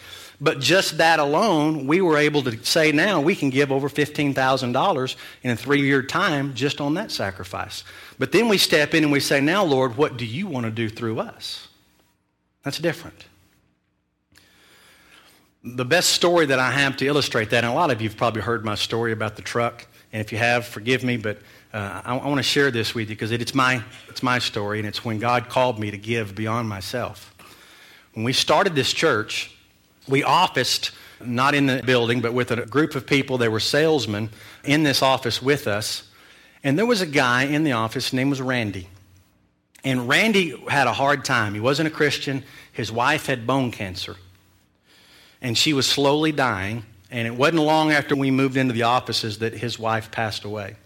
But 0.40 0.60
just 0.60 0.98
that 0.98 1.20
alone, 1.20 1.86
we 1.86 2.00
were 2.00 2.16
able 2.16 2.42
to 2.42 2.64
say 2.64 2.90
now 2.90 3.20
we 3.20 3.36
can 3.36 3.50
give 3.50 3.70
over 3.70 3.88
$15,000 3.88 5.16
in 5.42 5.50
a 5.50 5.56
three 5.56 5.82
year 5.82 6.02
time 6.02 6.54
just 6.54 6.80
on 6.80 6.94
that 6.94 7.10
sacrifice. 7.10 7.84
But 8.18 8.32
then 8.32 8.48
we 8.48 8.58
step 8.58 8.94
in 8.94 9.02
and 9.02 9.12
we 9.12 9.20
say, 9.20 9.40
Now, 9.40 9.64
Lord, 9.64 9.96
what 9.96 10.16
do 10.16 10.24
you 10.24 10.46
want 10.46 10.66
to 10.66 10.70
do 10.70 10.88
through 10.88 11.20
us? 11.20 11.68
That's 12.62 12.78
different. 12.78 13.26
The 15.62 15.84
best 15.84 16.10
story 16.10 16.46
that 16.46 16.58
I 16.58 16.70
have 16.70 16.96
to 16.98 17.06
illustrate 17.06 17.50
that, 17.50 17.64
and 17.64 17.72
a 17.72 17.74
lot 17.74 17.90
of 17.90 18.02
you 18.02 18.08
have 18.08 18.18
probably 18.18 18.42
heard 18.42 18.64
my 18.64 18.74
story 18.74 19.12
about 19.12 19.36
the 19.36 19.42
truck, 19.42 19.86
and 20.12 20.20
if 20.20 20.30
you 20.30 20.38
have, 20.38 20.66
forgive 20.66 21.02
me, 21.02 21.16
but 21.16 21.38
uh, 21.72 22.02
I, 22.04 22.16
I 22.16 22.26
want 22.26 22.36
to 22.38 22.42
share 22.42 22.70
this 22.70 22.94
with 22.94 23.08
you 23.08 23.16
because 23.16 23.32
it, 23.32 23.40
it's, 23.40 23.54
my, 23.54 23.82
it's 24.08 24.22
my 24.22 24.38
story, 24.38 24.78
and 24.78 24.86
it's 24.86 25.04
when 25.04 25.18
God 25.18 25.48
called 25.48 25.78
me 25.78 25.90
to 25.90 25.98
give 25.98 26.34
beyond 26.34 26.68
myself. 26.68 27.34
When 28.12 28.24
we 28.24 28.32
started 28.32 28.74
this 28.74 28.92
church, 28.92 29.56
we 30.06 30.22
officed, 30.22 30.92
not 31.24 31.54
in 31.54 31.66
the 31.66 31.82
building, 31.82 32.20
but 32.20 32.32
with 32.32 32.50
a 32.50 32.66
group 32.66 32.94
of 32.94 33.06
people. 33.06 33.38
They 33.38 33.48
were 33.48 33.60
salesmen 33.60 34.30
in 34.62 34.82
this 34.82 35.02
office 35.02 35.42
with 35.42 35.66
us. 35.66 36.04
And 36.64 36.78
there 36.78 36.86
was 36.86 37.02
a 37.02 37.06
guy 37.06 37.44
in 37.44 37.62
the 37.62 37.72
office, 37.72 38.06
his 38.06 38.12
name 38.14 38.30
was 38.30 38.40
Randy. 38.40 38.88
And 39.84 40.08
Randy 40.08 40.56
had 40.66 40.86
a 40.86 40.94
hard 40.94 41.26
time. 41.26 41.52
He 41.52 41.60
wasn't 41.60 41.88
a 41.88 41.90
Christian. 41.90 42.42
His 42.72 42.90
wife 42.90 43.26
had 43.26 43.46
bone 43.46 43.70
cancer. 43.70 44.16
And 45.42 45.58
she 45.58 45.74
was 45.74 45.86
slowly 45.86 46.32
dying. 46.32 46.84
And 47.10 47.28
it 47.28 47.34
wasn't 47.36 47.62
long 47.62 47.92
after 47.92 48.16
we 48.16 48.30
moved 48.30 48.56
into 48.56 48.72
the 48.72 48.84
offices 48.84 49.38
that 49.38 49.52
his 49.52 49.78
wife 49.78 50.10
passed 50.10 50.44
away. 50.44 50.76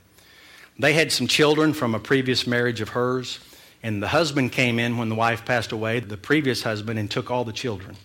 They 0.80 0.94
had 0.94 1.12
some 1.12 1.28
children 1.28 1.72
from 1.72 1.94
a 1.94 2.00
previous 2.00 2.44
marriage 2.44 2.80
of 2.80 2.90
hers. 2.90 3.38
And 3.80 4.02
the 4.02 4.08
husband 4.08 4.50
came 4.50 4.80
in 4.80 4.98
when 4.98 5.08
the 5.08 5.14
wife 5.14 5.44
passed 5.44 5.70
away, 5.70 6.00
the 6.00 6.16
previous 6.16 6.64
husband, 6.64 6.98
and 6.98 7.08
took 7.08 7.30
all 7.30 7.44
the 7.44 7.52
children. 7.52 7.96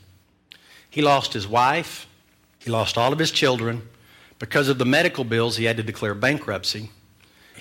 He 0.92 1.02
lost 1.02 1.34
his 1.34 1.48
wife, 1.48 2.08
he 2.60 2.70
lost 2.70 3.00
all 3.00 3.12
of 3.12 3.18
his 3.18 3.32
children. 3.32 3.90
Because 4.38 4.70
of 4.70 4.78
the 4.78 4.86
medical 4.86 5.24
bills, 5.24 5.58
he 5.58 5.66
had 5.66 5.78
to 5.78 5.84
declare 5.84 6.14
bankruptcy. 6.14 6.92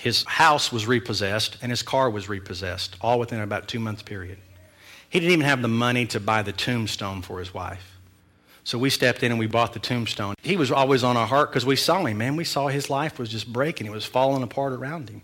His 0.03 0.25
house 0.25 0.69
was 0.69 0.85
repossessed 0.85 1.55
and 1.61 1.71
his 1.71 1.81
car 1.81 2.09
was 2.09 2.27
repossessed, 2.27 2.97
all 2.99 3.19
within 3.19 3.39
about 3.39 3.69
two 3.69 3.79
month 3.79 4.03
period. 4.03 4.37
He 5.09 5.21
didn't 5.21 5.31
even 5.31 5.45
have 5.45 5.61
the 5.61 5.69
money 5.69 6.05
to 6.07 6.19
buy 6.19 6.41
the 6.41 6.51
tombstone 6.51 7.21
for 7.21 7.39
his 7.39 7.53
wife. 7.53 7.97
So 8.65 8.77
we 8.77 8.89
stepped 8.89 9.23
in 9.23 9.31
and 9.31 9.39
we 9.39 9.47
bought 9.47 9.71
the 9.71 9.79
tombstone. 9.79 10.35
He 10.41 10.57
was 10.57 10.73
always 10.73 11.05
on 11.05 11.15
our 11.15 11.25
heart 11.25 11.51
because 11.51 11.65
we 11.65 11.77
saw 11.77 12.03
him, 12.03 12.17
man. 12.17 12.35
We 12.35 12.43
saw 12.43 12.67
his 12.67 12.89
life 12.89 13.17
was 13.17 13.29
just 13.29 13.47
breaking, 13.53 13.87
it 13.87 13.93
was 13.93 14.03
falling 14.03 14.43
apart 14.43 14.73
around 14.73 15.07
him. 15.07 15.21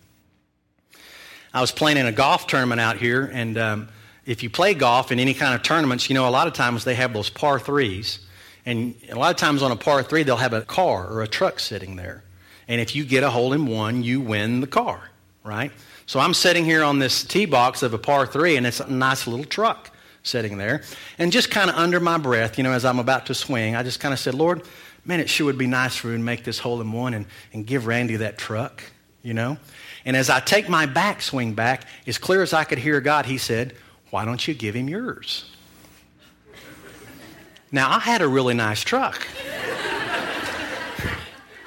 I 1.54 1.60
was 1.60 1.74
playing 1.74 1.98
in 1.98 2.06
a 2.06 2.14
golf 2.14 2.48
tournament 2.48 2.80
out 2.80 2.96
here, 2.96 3.30
and 3.34 3.58
um, 3.58 3.90
if 4.26 4.44
you 4.44 4.50
play 4.50 4.76
golf 4.76 5.12
in 5.12 5.20
any 5.20 5.34
kind 5.34 5.56
of 5.56 5.62
tournaments, 5.62 6.10
you 6.10 6.14
know, 6.14 6.26
a 6.26 6.32
lot 6.32 6.48
of 6.48 6.54
times 6.54 6.86
they 6.86 6.96
have 6.96 7.12
those 7.12 7.30
par 7.30 7.60
threes. 7.60 8.20
And 8.66 8.96
a 9.10 9.20
lot 9.20 9.32
of 9.32 9.36
times 9.36 9.62
on 9.62 9.72
a 9.72 9.76
par 9.76 10.04
three, 10.04 10.24
they'll 10.24 10.38
have 10.38 10.54
a 10.54 10.62
car 10.62 11.06
or 11.06 11.22
a 11.22 11.28
truck 11.28 11.60
sitting 11.60 11.98
there. 11.98 12.24
And 12.70 12.80
if 12.80 12.96
you 12.96 13.04
get 13.04 13.24
a 13.24 13.30
hole 13.30 13.52
in 13.52 13.66
one, 13.66 14.04
you 14.04 14.22
win 14.22 14.62
the 14.62 14.68
car, 14.68 15.10
right? 15.44 15.72
So 16.06 16.20
I'm 16.20 16.34
sitting 16.34 16.64
here 16.64 16.84
on 16.84 17.00
this 17.00 17.24
tee 17.24 17.46
box 17.46 17.84
of 17.84 17.94
a 17.94 17.98
par 17.98 18.26
three, 18.26 18.56
and 18.56 18.66
it's 18.66 18.80
a 18.80 18.90
nice 18.90 19.28
little 19.28 19.44
truck 19.44 19.92
sitting 20.24 20.58
there. 20.58 20.84
And 21.18 21.32
just 21.32 21.50
kind 21.50 21.70
of 21.70 21.76
under 21.76 22.00
my 22.00 22.18
breath, 22.18 22.58
you 22.58 22.64
know, 22.64 22.72
as 22.72 22.86
I'm 22.86 23.00
about 23.00 23.26
to 23.26 23.34
swing, 23.34 23.76
I 23.76 23.84
just 23.84 24.00
kind 24.00 24.14
of 24.14 24.20
said, 24.20 24.36
Lord, 24.36 24.62
man, 25.04 25.20
it 25.20 25.30
sure 25.30 25.48
would 25.48 25.58
be 25.58 25.68
nice 25.68 25.96
for 25.96 26.10
you 26.10 26.18
to 26.18 26.24
make 26.24 26.44
this 26.44 26.60
hole 26.60 26.80
in 26.80 26.92
one 26.92 27.16
and, 27.16 27.26
and 27.54 27.66
give 27.66 27.88
Randy 27.88 28.18
that 28.18 28.38
truck, 28.38 28.84
you 29.24 29.34
know? 29.34 29.58
And 30.06 30.16
as 30.16 30.30
I 30.30 30.40
take 30.40 30.70
my 30.70 30.86
backswing 30.86 31.56
back, 31.56 31.86
as 32.06 32.18
clear 32.18 32.44
as 32.44 32.54
I 32.54 32.64
could 32.64 32.78
hear 32.78 33.02
God, 33.02 33.26
he 33.26 33.38
said, 33.38 33.76
why 34.12 34.26
don't 34.26 34.48
you 34.48 34.54
give 34.54 34.76
him 34.76 34.88
yours? 34.88 35.50
Now, 37.72 37.90
I 37.90 38.00
had 38.00 38.22
a 38.22 38.28
really 38.28 38.54
nice 38.54 38.82
truck. 38.82 39.28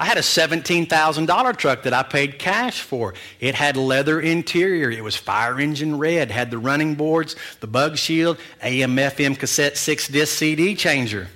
I 0.02 0.04
had 0.04 0.18
a 0.18 0.20
$17,000 0.20 1.56
truck 1.56 1.84
that 1.84 1.92
I 1.92 2.02
paid 2.02 2.40
cash 2.40 2.80
for. 2.80 3.14
It 3.38 3.54
had 3.54 3.76
leather 3.76 4.20
interior. 4.20 4.90
It 4.90 5.04
was 5.04 5.14
fire 5.14 5.60
engine 5.60 5.96
red, 5.96 6.28
had 6.28 6.50
the 6.50 6.58
running 6.58 6.96
boards, 6.96 7.36
the 7.60 7.68
bug 7.68 7.96
shield, 7.96 8.38
AM 8.64 8.96
FM 8.96 9.38
cassette 9.38 9.76
six 9.76 10.08
disc 10.08 10.36
CD 10.36 10.74
changer. 10.74 11.28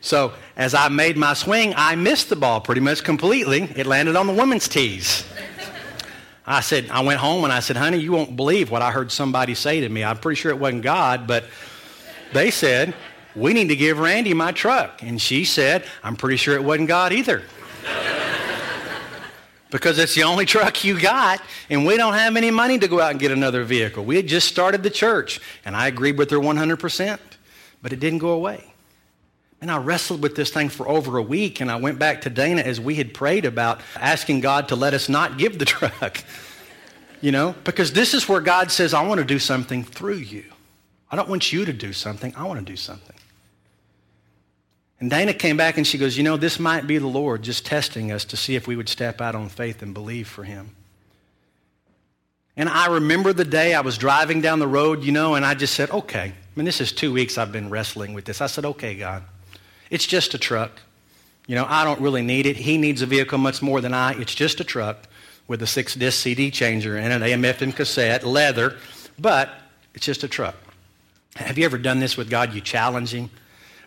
So 0.00 0.32
as 0.56 0.72
I 0.72 0.88
made 0.88 1.18
my 1.18 1.34
swing, 1.34 1.74
I 1.76 1.96
missed 1.96 2.30
the 2.30 2.36
ball 2.36 2.62
pretty 2.62 2.80
much 2.80 3.04
completely. 3.04 3.64
It 3.76 3.84
landed 3.84 4.16
on 4.16 4.26
the 4.26 4.32
woman's 4.32 4.68
tees. 4.68 5.26
I 6.46 6.62
said, 6.62 6.88
I 6.88 7.02
went 7.02 7.20
home 7.20 7.44
and 7.44 7.52
I 7.52 7.60
said, 7.60 7.76
honey, 7.76 7.98
you 7.98 8.10
won't 8.10 8.36
believe 8.36 8.70
what 8.70 8.80
I 8.80 8.90
heard 8.90 9.12
somebody 9.12 9.54
say 9.54 9.82
to 9.82 9.88
me. 9.90 10.02
I'm 10.02 10.16
pretty 10.16 10.40
sure 10.40 10.50
it 10.50 10.58
wasn't 10.58 10.82
God, 10.82 11.26
but 11.26 11.44
they 12.32 12.50
said, 12.50 12.94
we 13.34 13.52
need 13.52 13.68
to 13.68 13.76
give 13.76 13.98
Randy 13.98 14.32
my 14.32 14.52
truck. 14.52 15.02
And 15.02 15.20
she 15.20 15.44
said, 15.44 15.84
I'm 16.02 16.16
pretty 16.16 16.38
sure 16.38 16.54
it 16.54 16.64
wasn't 16.64 16.88
God 16.88 17.12
either. 17.12 17.42
Because 19.70 19.98
it's 19.98 20.14
the 20.14 20.22
only 20.22 20.46
truck 20.46 20.84
you 20.84 21.00
got, 21.00 21.42
and 21.68 21.84
we 21.86 21.96
don't 21.96 22.14
have 22.14 22.36
any 22.36 22.50
money 22.50 22.78
to 22.78 22.88
go 22.88 23.00
out 23.00 23.10
and 23.10 23.20
get 23.20 23.32
another 23.32 23.64
vehicle. 23.64 24.04
We 24.04 24.16
had 24.16 24.26
just 24.26 24.48
started 24.48 24.82
the 24.82 24.90
church, 24.90 25.40
and 25.64 25.76
I 25.76 25.88
agreed 25.88 26.18
with 26.18 26.30
her 26.30 26.38
100%, 26.38 27.18
but 27.82 27.92
it 27.92 28.00
didn't 28.00 28.20
go 28.20 28.30
away. 28.30 28.72
And 29.60 29.70
I 29.70 29.78
wrestled 29.78 30.22
with 30.22 30.36
this 30.36 30.50
thing 30.50 30.68
for 30.68 30.88
over 30.88 31.16
a 31.16 31.22
week, 31.22 31.60
and 31.60 31.70
I 31.70 31.76
went 31.76 31.98
back 31.98 32.20
to 32.22 32.30
Dana 32.30 32.62
as 32.62 32.80
we 32.80 32.96
had 32.96 33.14
prayed 33.14 33.44
about 33.44 33.80
asking 33.96 34.40
God 34.40 34.68
to 34.68 34.76
let 34.76 34.94
us 34.94 35.08
not 35.08 35.38
give 35.38 35.58
the 35.58 35.64
truck. 35.64 36.22
you 37.20 37.32
know, 37.32 37.54
because 37.64 37.92
this 37.92 38.14
is 38.14 38.28
where 38.28 38.40
God 38.40 38.70
says, 38.70 38.94
I 38.94 39.06
want 39.06 39.18
to 39.18 39.24
do 39.24 39.38
something 39.38 39.82
through 39.82 40.18
you. 40.18 40.44
I 41.10 41.16
don't 41.16 41.28
want 41.28 41.52
you 41.52 41.64
to 41.64 41.72
do 41.72 41.92
something, 41.92 42.34
I 42.36 42.44
want 42.44 42.60
to 42.60 42.64
do 42.64 42.76
something. 42.76 43.15
And 44.98 45.10
Dana 45.10 45.34
came 45.34 45.56
back 45.56 45.76
and 45.76 45.86
she 45.86 45.98
goes, 45.98 46.16
You 46.16 46.22
know, 46.22 46.36
this 46.36 46.58
might 46.58 46.86
be 46.86 46.98
the 46.98 47.06
Lord 47.06 47.42
just 47.42 47.66
testing 47.66 48.12
us 48.12 48.24
to 48.26 48.36
see 48.36 48.56
if 48.56 48.66
we 48.66 48.76
would 48.76 48.88
step 48.88 49.20
out 49.20 49.34
on 49.34 49.48
faith 49.48 49.82
and 49.82 49.92
believe 49.92 50.28
for 50.28 50.44
Him. 50.44 50.74
And 52.56 52.68
I 52.68 52.86
remember 52.86 53.34
the 53.34 53.44
day 53.44 53.74
I 53.74 53.82
was 53.82 53.98
driving 53.98 54.40
down 54.40 54.58
the 54.58 54.66
road, 54.66 55.04
you 55.04 55.12
know, 55.12 55.34
and 55.34 55.44
I 55.44 55.54
just 55.54 55.74
said, 55.74 55.90
Okay. 55.90 56.32
I 56.32 56.58
mean, 56.58 56.64
this 56.64 56.80
is 56.80 56.92
two 56.92 57.12
weeks 57.12 57.36
I've 57.36 57.52
been 57.52 57.68
wrestling 57.68 58.14
with 58.14 58.24
this. 58.24 58.40
I 58.40 58.46
said, 58.46 58.64
Okay, 58.64 58.94
God. 58.94 59.22
It's 59.90 60.06
just 60.06 60.34
a 60.34 60.38
truck. 60.38 60.72
You 61.46 61.54
know, 61.54 61.66
I 61.68 61.84
don't 61.84 62.00
really 62.00 62.22
need 62.22 62.46
it. 62.46 62.56
He 62.56 62.76
needs 62.76 63.02
a 63.02 63.06
vehicle 63.06 63.38
much 63.38 63.62
more 63.62 63.80
than 63.80 63.94
I. 63.94 64.18
It's 64.20 64.34
just 64.34 64.60
a 64.60 64.64
truck 64.64 65.06
with 65.46 65.62
a 65.62 65.66
six 65.66 65.94
disc 65.94 66.20
CD 66.20 66.50
changer 66.50 66.96
and 66.96 67.12
an 67.12 67.22
AM 67.22 67.42
FM 67.42 67.74
cassette, 67.74 68.24
leather, 68.24 68.76
but 69.18 69.50
it's 69.94 70.04
just 70.04 70.24
a 70.24 70.28
truck. 70.28 70.56
Have 71.36 71.58
you 71.58 71.64
ever 71.64 71.78
done 71.78 72.00
this 72.00 72.16
with 72.16 72.30
God? 72.30 72.52
You 72.52 72.60
challenge 72.60 73.12
Him, 73.12 73.30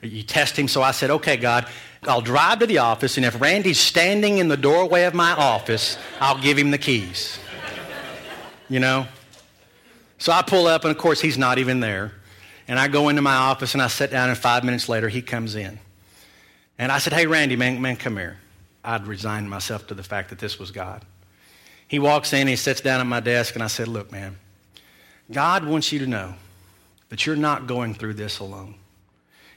you 0.01 0.23
test 0.23 0.57
Him. 0.57 0.67
So 0.67 0.81
I 0.81 0.91
said, 0.91 1.09
okay, 1.09 1.37
God, 1.37 1.67
I'll 2.03 2.21
drive 2.21 2.59
to 2.59 2.65
the 2.65 2.77
office, 2.77 3.17
and 3.17 3.25
if 3.25 3.39
Randy's 3.41 3.79
standing 3.79 4.37
in 4.37 4.47
the 4.47 4.57
doorway 4.57 5.03
of 5.03 5.13
my 5.13 5.31
office, 5.31 5.97
I'll 6.21 6.41
give 6.41 6.57
him 6.57 6.71
the 6.71 6.77
keys. 6.77 7.39
You 8.69 8.79
know? 8.79 9.05
So 10.17 10.31
I 10.31 10.41
pull 10.41 10.67
up, 10.67 10.85
and 10.85 10.91
of 10.91 10.97
course, 10.97 11.19
he's 11.19 11.37
not 11.37 11.57
even 11.57 11.81
there. 11.81 12.13
And 12.67 12.79
I 12.79 12.87
go 12.87 13.09
into 13.09 13.21
my 13.21 13.35
office, 13.35 13.73
and 13.73 13.81
I 13.81 13.87
sit 13.87 14.11
down, 14.11 14.29
and 14.29 14.37
five 14.37 14.63
minutes 14.63 14.87
later, 14.87 15.09
he 15.09 15.21
comes 15.21 15.55
in. 15.55 15.79
And 16.77 16.91
I 16.91 16.99
said, 16.99 17.13
Hey, 17.13 17.27
Randy, 17.27 17.55
man, 17.55 17.81
man, 17.81 17.97
come 17.97 18.15
here. 18.15 18.37
I'd 18.83 19.05
resigned 19.05 19.49
myself 19.49 19.87
to 19.87 19.93
the 19.93 20.03
fact 20.03 20.29
that 20.29 20.39
this 20.39 20.57
was 20.57 20.71
God. 20.71 21.03
He 21.87 21.99
walks 21.99 22.31
in, 22.31 22.47
he 22.47 22.55
sits 22.55 22.79
down 22.79 23.01
at 23.01 23.07
my 23.07 23.19
desk, 23.19 23.55
and 23.55 23.63
I 23.63 23.67
said, 23.67 23.89
Look, 23.89 24.11
man, 24.11 24.37
God 25.31 25.65
wants 25.65 25.91
you 25.91 25.99
to 25.99 26.07
know 26.07 26.35
that 27.09 27.25
you're 27.25 27.35
not 27.35 27.67
going 27.67 27.93
through 27.93 28.13
this 28.13 28.39
alone. 28.39 28.75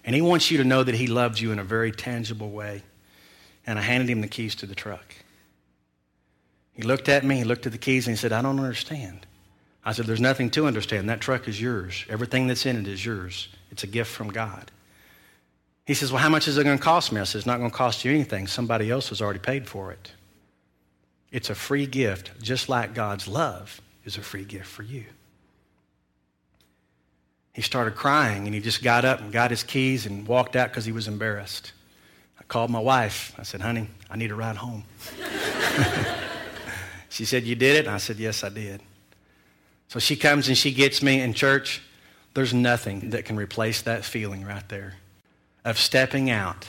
And 0.04 0.14
he 0.14 0.20
wants 0.20 0.50
you 0.50 0.58
to 0.58 0.64
know 0.64 0.82
that 0.82 0.94
he 0.94 1.06
loves 1.06 1.40
you 1.40 1.52
in 1.52 1.58
a 1.58 1.64
very 1.64 1.92
tangible 1.92 2.50
way. 2.50 2.82
And 3.66 3.78
I 3.78 3.82
handed 3.82 4.10
him 4.10 4.20
the 4.20 4.28
keys 4.28 4.54
to 4.56 4.66
the 4.66 4.74
truck. 4.74 5.14
He 6.74 6.82
looked 6.82 7.08
at 7.08 7.24
me, 7.24 7.36
he 7.36 7.44
looked 7.44 7.66
at 7.66 7.72
the 7.72 7.78
keys, 7.78 8.06
and 8.06 8.16
he 8.16 8.20
said, 8.20 8.32
I 8.32 8.42
don't 8.42 8.58
understand. 8.58 9.26
I 9.84 9.92
said, 9.92 10.06
There's 10.06 10.20
nothing 10.20 10.50
to 10.50 10.66
understand. 10.66 11.08
That 11.08 11.20
truck 11.20 11.48
is 11.48 11.60
yours. 11.60 12.04
Everything 12.08 12.46
that's 12.46 12.66
in 12.66 12.76
it 12.76 12.88
is 12.88 13.04
yours. 13.04 13.48
It's 13.70 13.84
a 13.84 13.88
gift 13.88 14.10
from 14.10 14.30
God. 14.30 14.70
He 15.86 15.94
says, 15.94 16.12
Well, 16.12 16.22
how 16.22 16.28
much 16.28 16.48
is 16.48 16.58
it 16.58 16.64
going 16.64 16.78
to 16.78 16.82
cost 16.82 17.12
me? 17.12 17.20
I 17.20 17.24
said, 17.24 17.38
It's 17.38 17.46
not 17.46 17.58
going 17.58 17.70
to 17.70 17.76
cost 17.76 18.04
you 18.04 18.12
anything. 18.12 18.46
Somebody 18.46 18.90
else 18.90 19.10
has 19.10 19.20
already 19.20 19.40
paid 19.40 19.68
for 19.68 19.92
it. 19.92 20.12
It's 21.30 21.50
a 21.50 21.54
free 21.54 21.86
gift, 21.86 22.30
just 22.42 22.68
like 22.68 22.94
God's 22.94 23.26
love 23.26 23.80
is 24.04 24.16
a 24.16 24.22
free 24.22 24.44
gift 24.44 24.66
for 24.66 24.82
you. 24.82 25.04
He 27.52 27.60
started 27.62 27.94
crying 27.94 28.46
and 28.46 28.54
he 28.54 28.60
just 28.60 28.82
got 28.82 29.04
up 29.04 29.20
and 29.20 29.30
got 29.30 29.50
his 29.50 29.62
keys 29.62 30.06
and 30.06 30.26
walked 30.26 30.56
out 30.56 30.70
because 30.70 30.84
he 30.84 30.92
was 30.92 31.06
embarrassed. 31.06 31.72
I 32.40 32.44
called 32.44 32.70
my 32.70 32.78
wife. 32.78 33.34
I 33.38 33.42
said, 33.42 33.60
Honey, 33.60 33.88
I 34.10 34.16
need 34.16 34.30
a 34.30 34.34
ride 34.34 34.56
home. 34.56 34.84
she 37.08 37.24
said, 37.24 37.44
You 37.44 37.54
did 37.54 37.76
it? 37.76 37.86
And 37.86 37.94
I 37.94 37.98
said, 37.98 38.16
Yes, 38.16 38.42
I 38.42 38.48
did. 38.48 38.80
So 39.88 39.98
she 39.98 40.16
comes 40.16 40.48
and 40.48 40.56
she 40.56 40.72
gets 40.72 41.02
me 41.02 41.20
in 41.20 41.34
church. 41.34 41.82
There's 42.34 42.54
nothing 42.54 43.10
that 43.10 43.26
can 43.26 43.36
replace 43.36 43.82
that 43.82 44.04
feeling 44.04 44.44
right 44.44 44.66
there 44.70 44.94
of 45.64 45.78
stepping 45.78 46.30
out. 46.30 46.66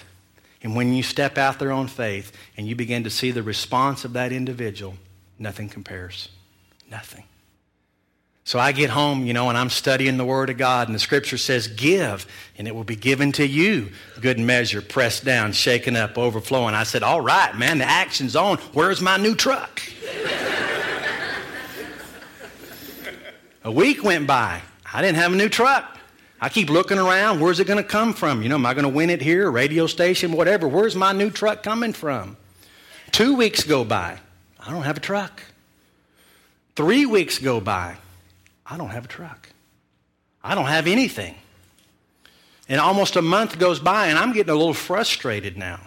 And 0.61 0.75
when 0.75 0.93
you 0.93 1.03
step 1.03 1.37
out 1.37 1.59
there 1.59 1.71
on 1.71 1.87
faith 1.87 2.31
and 2.57 2.67
you 2.67 2.75
begin 2.75 3.03
to 3.05 3.09
see 3.09 3.31
the 3.31 3.43
response 3.43 4.03
of 4.03 4.13
that 4.13 4.31
individual, 4.31 4.95
nothing 5.39 5.69
compares. 5.69 6.29
Nothing. 6.91 7.23
So 8.45 8.59
I 8.59 8.73
get 8.73 8.89
home, 8.89 9.25
you 9.25 9.33
know, 9.33 9.47
and 9.47 9.57
I'm 9.57 9.69
studying 9.69 10.17
the 10.17 10.25
Word 10.25 10.49
of 10.49 10.57
God, 10.57 10.89
and 10.89 10.95
the 10.95 10.99
Scripture 10.99 11.37
says, 11.37 11.67
Give, 11.67 12.25
and 12.57 12.67
it 12.67 12.75
will 12.75 12.83
be 12.83 12.97
given 12.97 13.31
to 13.33 13.47
you. 13.47 13.89
Good 14.19 14.37
measure, 14.37 14.81
pressed 14.81 15.23
down, 15.23 15.53
shaken 15.53 15.95
up, 15.95 16.17
overflowing. 16.17 16.75
I 16.75 16.83
said, 16.83 17.03
All 17.03 17.21
right, 17.21 17.55
man, 17.55 17.77
the 17.77 17.85
action's 17.85 18.35
on. 18.35 18.57
Where's 18.73 19.01
my 19.01 19.15
new 19.15 19.33
truck? 19.33 19.81
a 23.63 23.71
week 23.71 24.03
went 24.03 24.27
by. 24.27 24.61
I 24.93 25.01
didn't 25.01 25.17
have 25.17 25.31
a 25.31 25.35
new 25.37 25.49
truck. 25.49 25.97
I 26.41 26.49
keep 26.49 26.69
looking 26.69 26.97
around. 26.97 27.39
Where's 27.39 27.61
it 27.61 27.67
going 27.67 27.81
to 27.81 27.87
come 27.87 28.13
from? 28.13 28.43
You 28.43 28.49
know, 28.49 28.55
am 28.55 28.65
I 28.65 28.73
going 28.73 28.83
to 28.83 28.89
win 28.89 29.09
it 29.09 29.21
here, 29.21 29.49
radio 29.49 29.87
station, 29.87 30.33
whatever? 30.33 30.67
Where's 30.67 30.97
my 30.97 31.13
new 31.13 31.29
truck 31.29 31.63
coming 31.63 31.93
from? 31.93 32.35
Two 33.11 33.35
weeks 33.35 33.63
go 33.63 33.85
by. 33.85 34.19
I 34.59 34.71
don't 34.71 34.83
have 34.83 34.97
a 34.97 34.99
truck. 34.99 35.41
Three 36.75 37.05
weeks 37.05 37.39
go 37.39 37.61
by. 37.61 37.95
I 38.65 38.77
don't 38.77 38.89
have 38.89 39.05
a 39.05 39.09
truck. 39.09 39.49
I 40.43 40.55
don't 40.55 40.65
have 40.65 40.87
anything. 40.87 41.35
And 42.69 42.79
almost 42.79 43.15
a 43.15 43.21
month 43.21 43.59
goes 43.59 43.79
by, 43.79 44.07
and 44.07 44.17
I'm 44.17 44.33
getting 44.33 44.51
a 44.51 44.55
little 44.55 44.73
frustrated 44.73 45.57
now. 45.57 45.79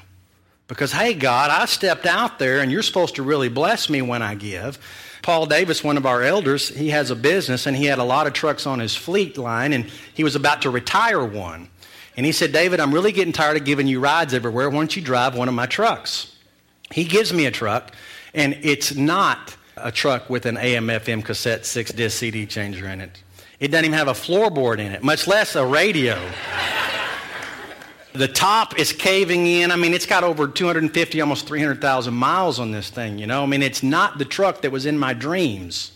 Because, 0.68 0.92
hey, 0.92 1.14
God, 1.14 1.50
I 1.50 1.64
stepped 1.66 2.06
out 2.06 2.38
there, 2.38 2.60
and 2.60 2.70
you're 2.70 2.82
supposed 2.82 3.16
to 3.16 3.22
really 3.22 3.48
bless 3.48 3.88
me 3.88 4.02
when 4.02 4.22
I 4.22 4.34
give. 4.34 4.78
Paul 5.26 5.46
Davis, 5.46 5.82
one 5.82 5.96
of 5.96 6.06
our 6.06 6.22
elders, 6.22 6.68
he 6.68 6.90
has 6.90 7.10
a 7.10 7.16
business 7.16 7.66
and 7.66 7.76
he 7.76 7.86
had 7.86 7.98
a 7.98 8.04
lot 8.04 8.28
of 8.28 8.32
trucks 8.32 8.64
on 8.64 8.78
his 8.78 8.94
fleet 8.94 9.36
line 9.36 9.72
and 9.72 9.90
he 10.14 10.22
was 10.22 10.36
about 10.36 10.62
to 10.62 10.70
retire 10.70 11.24
one. 11.24 11.68
And 12.16 12.24
he 12.24 12.30
said, 12.30 12.52
David, 12.52 12.78
I'm 12.78 12.94
really 12.94 13.10
getting 13.10 13.32
tired 13.32 13.56
of 13.56 13.64
giving 13.64 13.88
you 13.88 13.98
rides 13.98 14.34
everywhere. 14.34 14.70
Why 14.70 14.76
don't 14.76 14.94
you 14.94 15.02
drive 15.02 15.36
one 15.36 15.48
of 15.48 15.54
my 15.54 15.66
trucks? 15.66 16.32
He 16.92 17.02
gives 17.02 17.32
me 17.32 17.46
a 17.46 17.50
truck 17.50 17.92
and 18.34 18.56
it's 18.62 18.94
not 18.94 19.56
a 19.76 19.92
truck 19.92 20.30
with 20.30 20.46
an 20.46 20.56
AM 20.56 20.86
FM 20.86 21.24
cassette 21.24 21.66
six 21.66 21.92
disc 21.92 22.18
CD 22.18 22.46
changer 22.46 22.88
in 22.88 23.00
it. 23.00 23.22
It 23.60 23.68
doesn't 23.68 23.84
even 23.84 23.98
have 23.98 24.08
a 24.08 24.12
floorboard 24.12 24.78
in 24.78 24.92
it, 24.92 25.02
much 25.02 25.26
less 25.26 25.54
a 25.54 25.64
radio. 25.64 26.18
The 28.12 28.28
top 28.28 28.78
is 28.78 28.92
caving 28.92 29.46
in. 29.46 29.70
I 29.70 29.76
mean, 29.76 29.92
it's 29.92 30.06
got 30.06 30.24
over 30.24 30.48
250, 30.48 31.20
almost 31.20 31.46
300,000 31.46 32.14
miles 32.14 32.58
on 32.58 32.70
this 32.70 32.88
thing, 32.88 33.18
you 33.18 33.26
know? 33.26 33.42
I 33.42 33.46
mean, 33.46 33.62
it's 33.62 33.82
not 33.82 34.16
the 34.16 34.24
truck 34.24 34.62
that 34.62 34.72
was 34.72 34.86
in 34.86 34.98
my 34.98 35.12
dreams. 35.12 35.92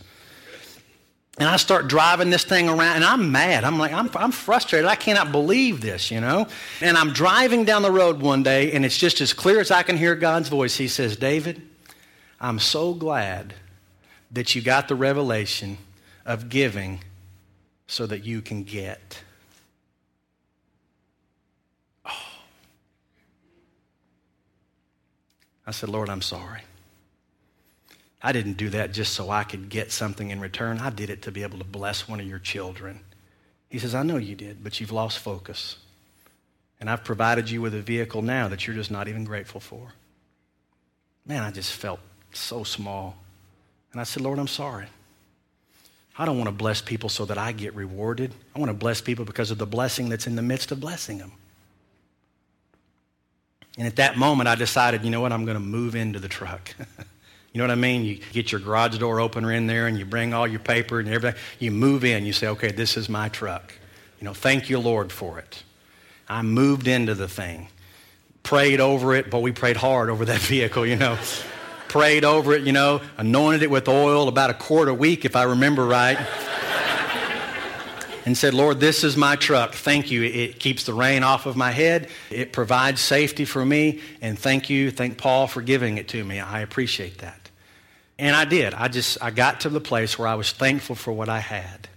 And 1.39 1.49
I 1.49 1.57
start 1.57 1.89
driving 1.89 2.29
this 2.29 2.45
thing 2.45 2.69
around, 2.69 2.97
and 2.97 3.05
I'm 3.05 3.33
mad. 3.33 3.65
I'm 3.65 3.79
like, 3.79 3.95
I'm, 3.95 4.11
I'm 4.15 4.33
frustrated. 4.33 4.87
I 4.87 4.97
cannot 4.97 5.33
believe 5.33 5.81
this, 5.81 6.11
you 6.11 6.21
know? 6.21 6.47
And 6.83 6.99
I'm 6.99 7.15
driving 7.15 7.65
down 7.65 7.81
the 7.81 7.91
road 7.91 8.21
one 8.21 8.43
day, 8.43 8.73
and 8.73 8.85
it's 8.85 8.99
just 8.99 9.23
as 9.23 9.33
clear 9.33 9.59
as 9.59 9.71
I 9.71 9.83
can 9.83 9.97
hear 9.97 10.15
God's 10.15 10.51
voice. 10.51 10.77
He 10.77 10.89
says, 10.89 11.17
David, 11.17 11.63
I'm 12.39 12.59
so 12.59 12.93
glad 12.93 13.55
that 14.31 14.55
you 14.55 14.63
got 14.63 14.89
the 14.89 14.95
revelation 14.95 15.79
of 16.25 16.49
giving 16.49 17.01
so 17.87 18.07
that 18.07 18.25
you 18.25 18.41
can 18.41 18.63
get. 18.63 19.23
Oh. 22.07 22.27
I 25.67 25.73
said, 25.73 25.89
Lord, 25.89 26.09
I'm 26.09 26.23
sorry. 26.23 26.63
I 28.23 28.33
didn't 28.33 28.55
do 28.55 28.69
that 28.71 28.93
just 28.93 29.15
so 29.15 29.31
I 29.31 29.45
could 29.45 29.69
get 29.69 29.91
something 29.91 30.31
in 30.31 30.41
return. 30.41 30.79
I 30.79 30.91
did 30.91 31.11
it 31.11 31.23
to 31.23 31.33
be 31.33 31.43
able 31.43 31.59
to 31.59 31.65
bless 31.65 32.07
one 32.07 32.21
of 32.21 32.27
your 32.27 32.39
children. 32.39 33.01
He 33.71 33.79
says, 33.79 33.95
I 33.95 34.03
know 34.03 34.19
you 34.19 34.35
did, 34.35 34.63
but 34.63 34.79
you've 34.79 34.93
lost 34.93 35.19
focus. 35.19 35.79
And 36.81 36.91
I've 36.91 37.05
provided 37.05 37.51
you 37.51 37.63
with 37.63 37.75
a 37.75 37.81
vehicle 37.81 38.23
now 38.23 38.49
that 38.49 38.67
you're 38.67 38.77
just 38.77 38.91
not 38.91 39.09
even 39.09 39.25
grateful 39.25 39.61
for. 39.61 39.93
Man, 41.27 41.43
I 41.43 41.51
just 41.51 41.73
felt 41.73 42.01
so 42.33 42.65
small. 42.65 43.17
And 43.93 44.01
I 44.01 44.05
said, 44.05 44.23
Lord, 44.23 44.39
I'm 44.39 44.49
sorry. 44.49 44.87
I 46.19 46.25
don't 46.25 46.37
want 46.37 46.49
to 46.49 46.55
bless 46.55 46.83
people 46.83 47.09
so 47.09 47.25
that 47.25 47.39
I 47.39 47.53
get 47.53 47.75
rewarded. 47.75 48.33
I 48.55 48.59
want 48.59 48.71
to 48.71 48.77
bless 48.77 49.01
people 49.01 49.25
because 49.25 49.51
of 49.51 49.59
the 49.59 49.67
blessing 49.67 50.09
that's 50.09 50.27
in 50.27 50.37
the 50.37 50.43
midst 50.43 50.71
of 50.71 50.81
blessing 50.81 51.19
them. 51.19 51.33
And 53.79 53.87
at 53.87 53.97
that 53.97 54.19
moment, 54.19 54.49
I 54.49 54.55
decided, 54.55 55.05
you 55.05 55.11
know 55.11 55.21
what, 55.21 55.33
I'm 55.33 55.45
going 55.45 55.57
to 55.57 55.61
move 55.61 55.95
into 55.95 56.19
the 56.19 56.29
truck. 56.29 56.75
you 57.53 57.59
know 57.59 57.65
what 57.65 57.71
I 57.71 57.77
mean? 57.77 58.05
You 58.05 58.21
get 58.33 58.53
your 58.53 58.61
garage 58.61 58.99
door 58.99 59.21
opener 59.21 59.53
in 59.53 59.67
there 59.67 59.87
and 59.87 59.99
you 59.99 60.05
bring 60.05 60.35
all 60.35 60.47
your 60.47 60.61
paper 60.61 61.01
and 61.01 61.09
everything. 61.09 61.41
You 61.59 61.71
move 61.71 62.05
in. 62.05 62.27
You 62.27 62.33
say, 62.33 62.49
okay, 62.49 62.73
this 62.73 62.97
is 62.97 63.09
my 63.09 63.29
truck. 63.29 63.73
You 64.21 64.25
know, 64.27 64.35
thank 64.35 64.69
you, 64.69 64.79
Lord, 64.79 65.13
for 65.13 65.39
it. 65.39 65.63
I 66.29 66.43
moved 66.43 66.87
into 66.87 67.15
the 67.15 67.29
thing. 67.29 67.69
Prayed 68.43 68.81
over 68.81 69.15
it, 69.15 69.31
but 69.31 69.41
we 69.41 69.53
prayed 69.53 69.77
hard 69.77 70.11
over 70.11 70.25
that 70.27 70.41
vehicle, 70.41 70.85
you 70.85 70.97
know. 70.97 71.17
Prayed 71.91 72.25
over 72.25 72.55
it, 72.55 72.63
you 72.63 72.73
know, 72.73 73.03
anointed 73.19 73.63
it 73.63 73.71
with 73.71 73.89
oil 73.89 74.29
about 74.29 74.49
a 74.49 74.55
quart 74.55 74.89
a 74.89 74.95
week, 74.95 75.25
if 75.25 75.37
I 75.37 75.43
remember 75.43 75.85
right 75.85 76.19
and 78.27 78.37
said, 78.39 78.55
Lord, 78.55 78.81
this 78.81 79.03
is 79.03 79.17
my 79.17 79.35
truck. 79.35 79.75
Thank 79.75 80.11
you. 80.11 80.23
It 80.23 80.61
keeps 80.61 80.85
the 80.85 80.95
rain 80.95 81.23
off 81.23 81.47
of 81.47 81.57
my 81.57 81.73
head. 81.73 82.09
It 82.31 82.53
provides 82.53 83.01
safety 83.01 83.45
for 83.45 83.65
me. 83.65 84.01
And 84.21 84.39
thank 84.39 84.71
you. 84.71 84.91
Thank 84.91 85.19
Paul 85.19 85.47
for 85.47 85.63
giving 85.63 85.99
it 85.99 86.09
to 86.09 86.23
me. 86.23 86.39
I 86.39 86.61
appreciate 86.61 87.19
that. 87.19 87.51
And 88.19 88.37
I 88.37 88.45
did. 88.45 88.75
I 88.75 88.89
just, 88.89 89.19
I 89.21 89.31
got 89.31 89.61
to 89.61 89.69
the 89.69 89.81
place 89.81 90.19
where 90.19 90.29
I 90.29 90.35
was 90.35 90.53
thankful 90.53 90.95
for 90.95 91.13
what 91.13 91.29
I 91.29 91.41
had. 91.41 91.89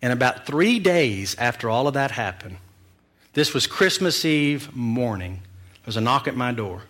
And 0.00 0.12
about 0.12 0.46
three 0.46 0.80
days 0.80 1.36
after 1.36 1.70
all 1.70 1.86
of 1.86 1.94
that 1.94 2.10
happened, 2.10 2.56
this 3.34 3.54
was 3.54 3.66
Christmas 3.66 4.24
Eve 4.24 4.74
morning, 4.74 5.34
there 5.34 5.86
was 5.86 5.96
a 5.96 6.00
knock 6.00 6.26
at 6.26 6.34
my 6.34 6.52
door. 6.52 6.82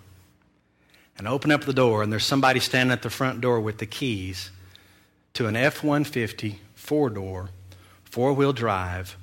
And 1.18 1.28
open 1.28 1.52
up 1.52 1.64
the 1.64 1.72
door, 1.72 2.02
and 2.02 2.10
there's 2.12 2.24
somebody 2.24 2.58
standing 2.58 2.92
at 2.92 3.02
the 3.02 3.10
front 3.10 3.40
door 3.40 3.60
with 3.60 3.78
the 3.78 3.86
keys 3.86 4.50
to 5.34 5.46
an 5.46 5.56
F 5.56 5.82
150 5.84 6.58
four 6.74 7.10
door 7.10 7.50
four 8.12 8.34
wheel 8.34 8.52
drive, 8.52 9.16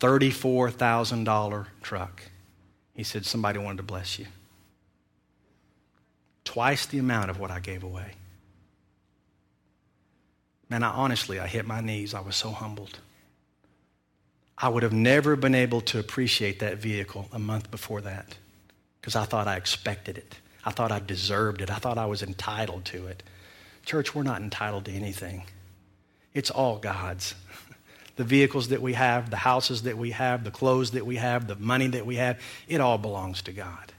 $34,000 0.00 1.66
truck. 1.80 2.22
He 2.92 3.04
said, 3.04 3.24
Somebody 3.24 3.60
wanted 3.60 3.76
to 3.76 3.82
bless 3.84 4.18
you. 4.18 4.26
Twice 6.44 6.86
the 6.86 6.98
amount 6.98 7.30
of 7.30 7.38
what 7.38 7.52
I 7.52 7.60
gave 7.60 7.84
away. 7.84 8.14
Man, 10.68 10.82
I 10.82 10.88
honestly, 10.88 11.38
I 11.38 11.46
hit 11.46 11.66
my 11.66 11.80
knees. 11.80 12.14
I 12.14 12.20
was 12.20 12.34
so 12.34 12.50
humbled. 12.50 12.98
I 14.58 14.68
would 14.68 14.82
have 14.82 14.92
never 14.92 15.36
been 15.36 15.54
able 15.54 15.80
to 15.82 16.00
appreciate 16.00 16.58
that 16.58 16.78
vehicle 16.78 17.28
a 17.32 17.38
month 17.38 17.70
before 17.70 18.00
that 18.00 18.34
because 19.00 19.14
I 19.14 19.24
thought 19.24 19.46
I 19.46 19.54
expected 19.54 20.18
it. 20.18 20.34
I 20.64 20.70
thought 20.70 20.92
I 20.92 21.00
deserved 21.00 21.60
it. 21.60 21.70
I 21.70 21.76
thought 21.76 21.98
I 21.98 22.06
was 22.06 22.22
entitled 22.22 22.84
to 22.86 23.06
it. 23.06 23.22
Church, 23.84 24.14
we're 24.14 24.22
not 24.22 24.40
entitled 24.40 24.84
to 24.86 24.92
anything, 24.92 25.44
it's 26.34 26.50
all 26.50 26.78
God's 26.78 27.34
the 28.16 28.24
vehicles 28.24 28.68
that 28.68 28.82
we 28.82 28.92
have, 28.92 29.30
the 29.30 29.36
houses 29.36 29.82
that 29.82 29.96
we 29.96 30.10
have, 30.10 30.44
the 30.44 30.50
clothes 30.50 30.92
that 30.92 31.06
we 31.06 31.16
have, 31.16 31.46
the 31.46 31.56
money 31.56 31.88
that 31.88 32.06
we 32.06 32.16
have, 32.16 32.38
it 32.68 32.80
all 32.80 32.98
belongs 32.98 33.42
to 33.42 33.52
God. 33.52 33.92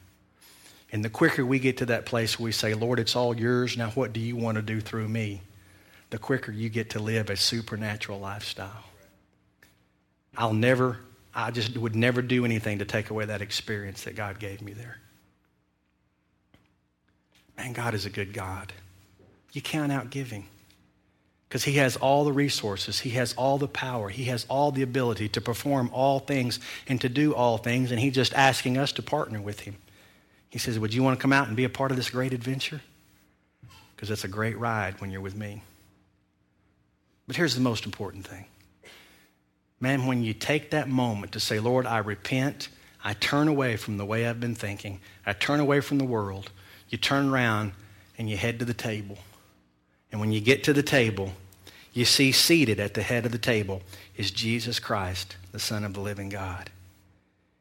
And 0.91 1.03
the 1.03 1.09
quicker 1.09 1.43
we 1.43 1.57
get 1.57 1.77
to 1.77 1.87
that 1.87 2.05
place 2.05 2.37
where 2.37 2.45
we 2.45 2.51
say, 2.51 2.75
Lord, 2.75 2.99
it's 2.99 3.15
all 3.15 3.35
yours, 3.35 3.75
now 3.75 3.89
what 3.91 4.13
do 4.13 4.19
you 4.19 4.35
want 4.35 4.57
to 4.57 4.61
do 4.61 4.79
through 4.79 5.09
me? 5.09 5.41
The 6.11 6.19
quicker 6.19 6.51
you 6.51 6.69
get 6.69 6.91
to 6.91 6.99
live 6.99 7.31
a 7.31 7.35
supernatural 7.35 8.19
lifestyle. 8.19 8.83
I'll 10.37 10.53
never, 10.53 10.99
I 11.33 11.49
just 11.49 11.75
would 11.75 11.95
never 11.95 12.21
do 12.21 12.45
anything 12.45 12.79
to 12.79 12.85
take 12.85 13.09
away 13.09 13.25
that 13.25 13.41
experience 13.41 14.03
that 14.03 14.15
God 14.15 14.37
gave 14.37 14.61
me 14.61 14.73
there. 14.73 14.99
Man, 17.57 17.73
God 17.73 17.93
is 17.93 18.05
a 18.05 18.09
good 18.09 18.33
God. 18.33 18.73
You 19.51 19.61
can't 19.61 19.91
out 19.91 20.09
giving 20.09 20.47
because 21.53 21.63
he 21.63 21.73
has 21.73 21.97
all 21.97 22.23
the 22.23 22.33
resources, 22.33 22.99
he 22.99 23.11
has 23.11 23.33
all 23.33 23.59
the 23.59 23.67
power, 23.67 24.09
he 24.09 24.23
has 24.23 24.43
all 24.49 24.71
the 24.71 24.81
ability 24.81 25.29
to 25.29 25.39
perform 25.39 25.87
all 25.93 26.17
things 26.17 26.59
and 26.87 26.99
to 27.01 27.07
do 27.07 27.35
all 27.35 27.59
things, 27.59 27.91
and 27.91 27.99
he's 27.99 28.15
just 28.15 28.33
asking 28.33 28.75
us 28.75 28.91
to 28.93 29.03
partner 29.03 29.39
with 29.39 29.59
him. 29.59 29.75
He 30.49 30.57
says, 30.57 30.79
Would 30.79 30.95
you 30.95 31.03
want 31.03 31.19
to 31.19 31.21
come 31.21 31.31
out 31.31 31.47
and 31.47 31.55
be 31.55 31.63
a 31.63 31.69
part 31.69 31.91
of 31.91 31.97
this 31.97 32.09
great 32.09 32.33
adventure? 32.33 32.81
Because 33.95 34.09
it's 34.09 34.23
a 34.23 34.27
great 34.27 34.57
ride 34.57 34.99
when 34.99 35.11
you're 35.11 35.21
with 35.21 35.35
me. 35.35 35.61
But 37.27 37.35
here's 37.35 37.53
the 37.53 37.61
most 37.61 37.85
important 37.85 38.27
thing. 38.27 38.45
Man, 39.79 40.07
when 40.07 40.23
you 40.23 40.33
take 40.33 40.71
that 40.71 40.89
moment 40.89 41.33
to 41.33 41.39
say, 41.39 41.59
Lord, 41.59 41.85
I 41.85 41.99
repent, 41.99 42.69
I 43.03 43.13
turn 43.13 43.47
away 43.47 43.77
from 43.77 43.97
the 43.97 44.05
way 44.05 44.25
I've 44.25 44.39
been 44.39 44.55
thinking, 44.55 45.01
I 45.23 45.33
turn 45.33 45.59
away 45.59 45.81
from 45.81 45.99
the 45.99 46.03
world, 46.03 46.51
you 46.93 46.97
turn 46.99 47.29
around 47.29 47.73
and 48.19 48.29
you 48.29 48.37
head 48.37 48.59
to 48.59 48.65
the 48.65 48.73
table. 48.73 49.17
And 50.11 50.21
when 50.21 50.31
you 50.31 50.39
get 50.39 50.63
to 50.65 50.73
the 50.73 50.83
table, 50.83 51.33
you 51.91 52.05
see 52.05 52.31
seated 52.31 52.79
at 52.79 52.93
the 52.93 53.01
head 53.01 53.25
of 53.25 53.31
the 53.31 53.39
table 53.39 53.81
is 54.15 54.29
Jesus 54.29 54.79
Christ, 54.79 55.35
the 55.51 55.59
Son 55.59 55.83
of 55.83 55.95
the 55.95 55.99
living 55.99 56.29
God. 56.29 56.69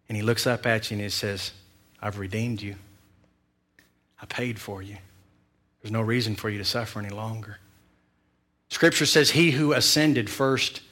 And 0.06 0.16
he 0.16 0.22
looks 0.22 0.46
up 0.46 0.66
at 0.66 0.90
you 0.90 0.96
and 0.96 1.02
he 1.02 1.08
says, 1.08 1.52
I've 2.00 2.18
redeemed 2.18 2.60
you. 2.60 2.76
I 4.20 4.26
paid 4.26 4.58
for 4.60 4.82
you. 4.82 4.98
There's 5.80 5.92
no 5.92 6.02
reason 6.02 6.36
for 6.36 6.50
you 6.50 6.58
to 6.58 6.64
suffer 6.64 7.00
any 7.00 7.08
longer. 7.08 7.58
Scripture 8.68 9.06
says, 9.06 9.30
He 9.30 9.52
who 9.52 9.72
ascended 9.72 10.28
first 10.28 10.82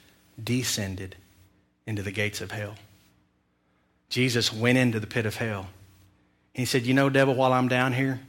descended 0.43 1.15
into 1.87 2.03
the 2.03 2.11
gates 2.11 2.41
of 2.41 2.53
hell. 2.53 2.77
Jesus 4.09 4.51
went 4.51 4.79
into 4.79 4.99
the 4.99 5.07
pit 5.07 5.27
of 5.27 5.37
hell. 5.37 5.69
He 6.55 6.65
said, 6.65 6.87
You 6.87 6.95
know, 6.95 7.11
devil, 7.11 7.35
while 7.35 7.53
I'm 7.53 7.69
down 7.69 7.93
here, 7.93 8.21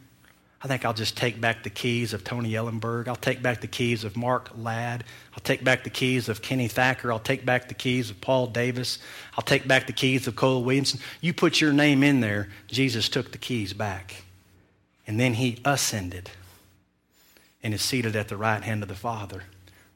I 0.64 0.68
think 0.68 0.86
I'll 0.86 0.94
just 0.94 1.18
take 1.18 1.42
back 1.42 1.64
the 1.64 1.72
keys 1.72 2.14
of 2.14 2.24
Tony 2.24 2.52
Ellenberg. 2.52 3.08
I'll 3.08 3.16
take 3.16 3.42
back 3.42 3.62
the 3.62 3.68
keys 3.68 4.04
of 4.04 4.16
Mark 4.16 4.52
Ladd. 4.56 5.04
I'll 5.34 5.44
take 5.44 5.64
back 5.64 5.84
the 5.84 5.90
keys 5.90 6.30
of 6.30 6.44
Kenny 6.44 6.68
Thacker. 6.68 7.12
I'll 7.12 7.20
take 7.20 7.46
back 7.46 7.68
the 7.68 7.74
keys 7.74 8.12
of 8.12 8.22
Paul 8.22 8.46
Davis. 8.48 9.00
I'll 9.36 9.44
take 9.44 9.68
back 9.68 9.88
the 9.88 9.94
keys 9.94 10.28
of 10.28 10.36
Cole 10.36 10.64
Williamson. 10.64 11.00
You 11.20 11.34
put 11.34 11.60
your 11.60 11.74
name 11.74 12.04
in 12.04 12.20
there, 12.20 12.50
Jesus 12.68 13.10
took 13.10 13.32
the 13.32 13.40
keys 13.40 13.74
back. 13.74 14.24
And 15.08 15.20
then 15.20 15.34
he 15.34 15.60
ascended 15.66 16.30
and 17.64 17.74
is 17.74 17.82
seated 17.82 18.16
at 18.16 18.28
the 18.28 18.38
right 18.38 18.62
hand 18.62 18.84
of 18.84 18.90
the 18.90 18.96
Father, 18.96 19.44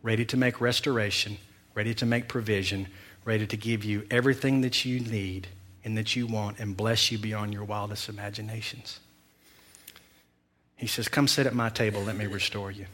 ready 0.01 0.25
to 0.25 0.37
make 0.37 0.59
restoration, 0.59 1.37
ready 1.75 1.93
to 1.93 2.07
make 2.07 2.27
provision, 2.27 2.87
ready 3.23 3.45
to 3.45 3.57
give 3.57 3.83
you 3.83 4.05
everything 4.09 4.61
that 4.61 4.83
you 4.83 4.99
need 4.99 5.47
and 5.83 5.95
that 5.95 6.15
you 6.15 6.25
want 6.25 6.59
and 6.59 6.75
bless 6.75 7.11
you 7.11 7.19
beyond 7.19 7.53
your 7.53 7.63
wildest 7.63 8.09
imaginations. 8.09 8.99
He 10.77 10.87
says, 10.87 11.07
Come 11.07 11.27
sit 11.27 11.47
at 11.47 11.53
my 11.53 11.69
table, 11.69 12.01
let 12.01 12.15
me 12.15 12.25
restore 12.25 12.71
you. 12.71 12.85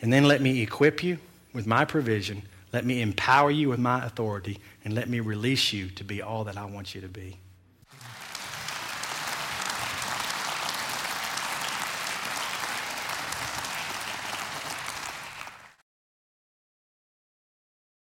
And 0.00 0.12
then 0.12 0.24
let 0.24 0.40
me 0.40 0.62
equip 0.62 1.02
you 1.02 1.18
with 1.52 1.66
my 1.66 1.84
provision, 1.84 2.42
let 2.72 2.84
me 2.84 3.00
empower 3.00 3.50
you 3.50 3.68
with 3.68 3.78
my 3.78 4.04
authority, 4.04 4.58
and 4.84 4.94
let 4.94 5.08
me 5.08 5.20
release 5.20 5.72
you 5.72 5.88
to 5.90 6.04
be 6.04 6.22
all 6.22 6.44
that 6.44 6.56
I 6.56 6.66
want 6.66 6.94
you 6.94 7.00
to 7.00 7.08
be. 7.08 7.38